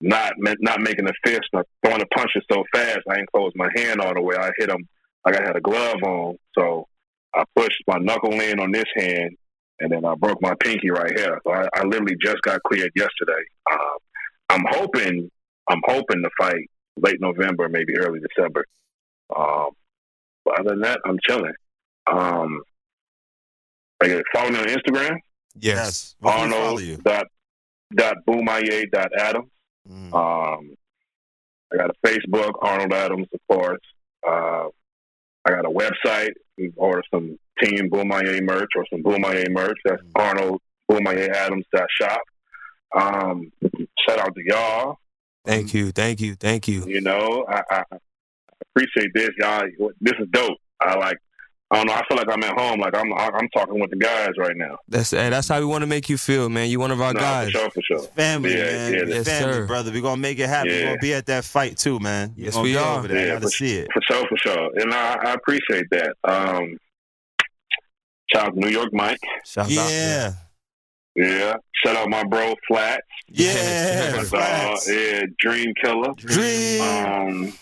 [0.00, 3.00] not not making a fist, not throwing the punches so fast.
[3.08, 4.34] I ain't closed my hand all the way.
[4.36, 4.88] I hit him
[5.24, 6.38] like I had a glove on.
[6.58, 6.88] So
[7.34, 9.36] I pushed my knuckle in on this hand,
[9.80, 11.40] and then I broke my pinky right here.
[11.44, 13.42] So I, I literally just got cleared yesterday.
[13.70, 13.98] Um,
[14.50, 15.30] I'm hoping
[15.68, 18.64] I'm hoping to fight late November, maybe early December.
[19.34, 19.70] Um,
[20.44, 21.54] but other than that, I'm chilling.
[22.06, 22.62] Um,
[24.02, 25.16] I get follow me on Instagram.
[25.56, 26.14] Yes.
[26.20, 26.56] Where can you?
[26.56, 27.26] Arnold dot
[27.94, 29.50] dot boomaye dot Adams.
[29.90, 30.12] Mm.
[30.12, 30.74] Um,
[31.72, 33.80] I got a Facebook, Arnold Adams, of course.
[34.26, 34.68] Uh,
[35.44, 36.32] I got a website.
[36.56, 39.78] You can order some Team Boomaye merch or some Boomaye merch.
[39.84, 40.10] That's Mm.
[40.22, 42.20] Arnold Boomaye Adams dot shop.
[42.94, 43.52] Um,
[44.06, 44.98] shout out to y'all.
[45.44, 45.90] Thank you.
[45.92, 46.34] Thank you.
[46.36, 46.84] Thank you.
[46.86, 47.96] You know, I, I I
[48.80, 49.62] appreciate this, y'all.
[50.00, 50.58] This is dope.
[50.80, 51.18] I like.
[51.70, 51.94] I don't know.
[51.94, 52.78] I feel like I'm at home.
[52.80, 53.12] Like I'm.
[53.12, 54.76] I'm talking with the guys right now.
[54.88, 56.68] That's hey, that's how we want to make you feel, man.
[56.70, 57.46] You one of our No, guys.
[57.50, 57.98] for sure, for sure.
[58.14, 58.92] Family, Yeah, man.
[58.92, 59.66] yeah, It's yes, family, sir.
[59.66, 59.90] brother.
[59.90, 60.70] We're gonna make it happen.
[60.72, 62.34] We're gonna be at that fight too, man.
[62.36, 62.98] We're Yes, we be are.
[62.98, 63.18] over there.
[63.26, 63.88] Yeah, Gotta for, see it.
[63.92, 64.70] for sure, for sure.
[64.80, 66.14] And I, I appreciate that.
[66.24, 66.76] Um,
[68.32, 69.20] shout out to New York Mike.
[69.44, 69.90] Shout out.
[69.90, 70.32] Yeah.
[71.16, 71.54] Yeah.
[71.84, 73.02] Shout out my bro Flats.
[73.28, 74.16] Yeah.
[74.18, 74.90] Uh, Flats.
[74.90, 76.12] yeah, Dream Killer.
[76.16, 76.80] Dream.
[76.82, 77.52] Um,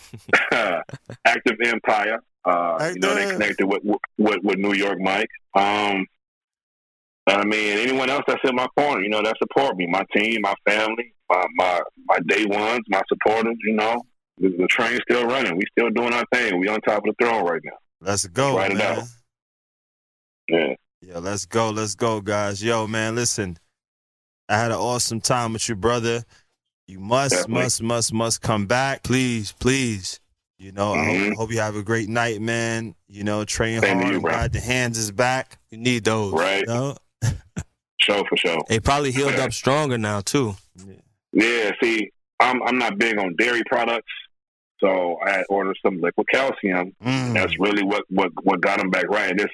[1.25, 2.19] Active Empire.
[2.45, 3.81] Uh, you know they connected with,
[4.17, 5.29] with with New York Mike.
[5.55, 6.05] Um,
[7.25, 10.41] I mean, anyone else that's in my corner, you know, that support me, my team,
[10.41, 13.55] my family, my my, my day ones, my supporters.
[13.63, 14.01] You know,
[14.39, 15.55] the, the train's still running.
[15.55, 16.59] We still doing our thing.
[16.59, 17.77] We on top of the throne right now.
[18.01, 19.05] Let's go, Write it out.
[20.47, 20.75] Yeah.
[21.01, 22.63] Yo, let's go, let's go, guys.
[22.63, 23.57] Yo, man, listen.
[24.49, 26.23] I had an awesome time with you, brother.
[26.87, 27.63] You must, Definitely.
[27.63, 29.03] must, must, must come back.
[29.03, 30.19] Please, please.
[30.59, 31.27] You know, I Mhm.
[31.29, 32.95] hope, hope you have a great night, man.
[33.07, 34.13] You know, train Same hard.
[34.13, 35.57] you, glad the hands is back.
[35.71, 36.33] You need those.
[36.33, 36.59] Right.
[36.61, 36.97] You know?
[37.99, 38.57] Show for show.
[38.67, 39.45] They probably healed Yeah.
[39.45, 40.55] up stronger now too.
[41.31, 44.11] Yeah, see, I'm I'm not big on dairy products,
[44.79, 46.93] so I ordered some liquid calcium.
[47.03, 47.33] Mm.
[47.33, 49.29] That's really what what what got them back right.
[49.31, 49.47] And this,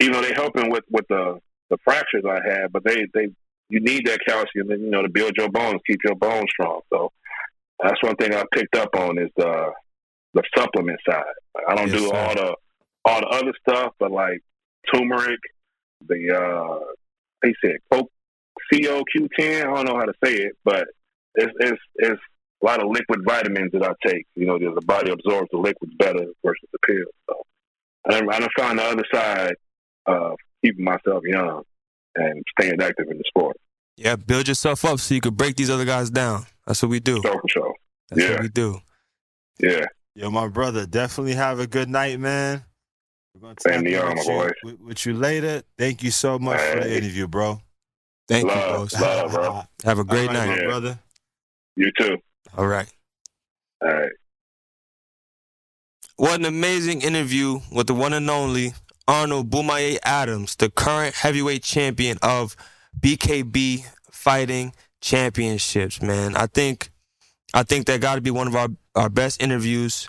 [0.00, 1.40] you know, they're helping with with the
[1.70, 3.28] the fractures I had, but they they
[3.68, 6.80] you need that calcium, you know, to build your bones, keep your bones strong.
[6.92, 7.10] So
[7.82, 9.72] that's one thing I picked up on is the
[10.34, 11.24] the supplement side.
[11.68, 12.16] I don't Yes, do sir.
[12.16, 12.56] all the
[13.04, 14.40] all the other stuff, but like
[14.92, 15.40] turmeric,
[16.06, 16.78] the uh,
[17.42, 18.08] they said co
[18.72, 19.60] CoQ10.
[19.66, 20.86] I don't know how to say it, but
[21.34, 22.20] it's it's it's
[22.62, 24.26] a lot of liquid vitamins that I take.
[24.34, 27.14] You know, the body absorbs the liquids better versus the pills.
[27.28, 27.42] So
[28.06, 29.54] I I found the other side
[30.06, 31.62] of keeping myself young
[32.16, 33.56] and staying active in the sport.
[33.96, 36.46] Yeah, build yourself up so you can break these other guys down.
[36.66, 37.20] That's what we do.
[37.22, 37.74] So for sure.
[38.10, 38.30] That's Yeah.
[38.32, 38.80] what we do.
[39.60, 39.86] Yeah.
[40.14, 42.64] Yo, my brother, definitely have a good night, man.
[43.34, 45.62] We're gonna Same tap to in y'all, with my you- With, with you later.
[45.78, 47.60] Thank you so much for the interview, bro.
[48.28, 49.62] Thank you, Love, love, bro.
[49.84, 50.48] Have a great All right, night.
[50.48, 50.66] my Yeah.
[50.66, 50.98] brother.
[51.76, 52.16] You too.
[52.56, 52.88] All right.
[53.82, 54.12] All right.
[56.16, 58.72] What an amazing interview with the one and only
[59.06, 62.56] Arnold Boumaye Adams, the current heavyweight champion of
[62.98, 66.00] BKB Fighting Championships.
[66.00, 66.90] Man, I think,
[67.52, 70.08] I think that got to be one of our our best interviews,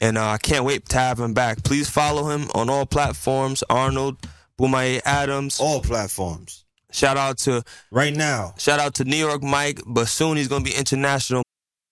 [0.00, 1.62] and uh, I can't wait to have him back.
[1.64, 3.62] Please follow him on all platforms.
[3.70, 4.18] Arnold
[4.58, 5.58] Boumaye Adams.
[5.60, 6.64] All platforms.
[6.92, 8.54] Shout out to Right now.
[8.58, 11.42] shout out to New York Mike, but soon he's gonna be international.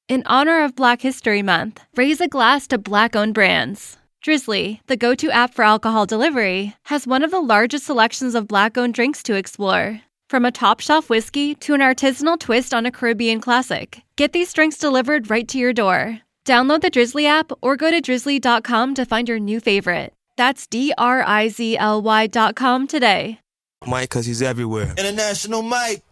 [0.09, 3.97] In honor of Black History Month, raise a glass to Black owned brands.
[4.23, 8.47] Drizly, the go to app for alcohol delivery, has one of the largest selections of
[8.47, 10.01] Black owned drinks to explore.
[10.31, 14.53] From a top shelf whiskey to an artisanal twist on a Caribbean classic, get these
[14.53, 16.21] drinks delivered right to your door.
[16.45, 20.13] Download the Drizly app or go to drizly.com to find your new favorite.
[20.37, 23.41] That's D R I Z L Y.com today.
[23.87, 24.95] Mike, cause he's everywhere.
[24.97, 26.03] International Mike.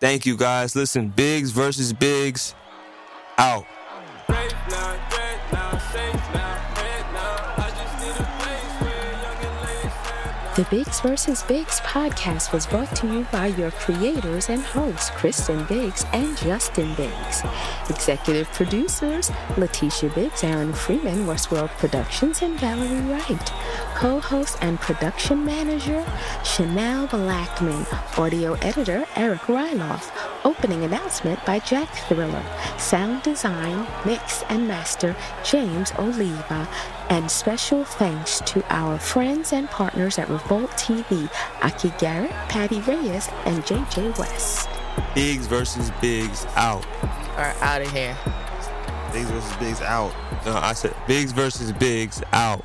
[0.00, 0.74] Thank you guys.
[0.74, 2.54] Listen, Biggs versus Biggs.
[3.36, 3.66] Out.
[10.60, 11.42] The Biggs vs.
[11.44, 16.94] Biggs podcast was brought to you by your creators and hosts, Christen Biggs and Justin
[16.96, 17.42] Biggs.
[17.88, 23.52] Executive producers, Letitia Biggs, Aaron Freeman, Westworld Productions, and Valerie Wright.
[23.94, 26.04] Co-host and production manager,
[26.44, 27.86] Chanel Blackman.
[28.18, 30.10] Audio editor, Eric Ryloff.
[30.44, 32.44] Opening announcement by Jack Thriller.
[32.76, 36.68] Sound design, mix, and master, James Oliva.
[37.10, 41.28] And special thanks to our friends and partners at Revolt TV,
[41.60, 44.68] Aki Garrett, Patty Reyes, and JJ West.
[45.12, 46.46] Biggs versus Biggs.
[46.54, 46.86] Out.
[47.36, 48.16] Are out of here.
[49.12, 50.14] Biggs versus Biggs out.
[50.46, 52.22] No, I said Biggs versus Biggs.
[52.32, 52.64] Out.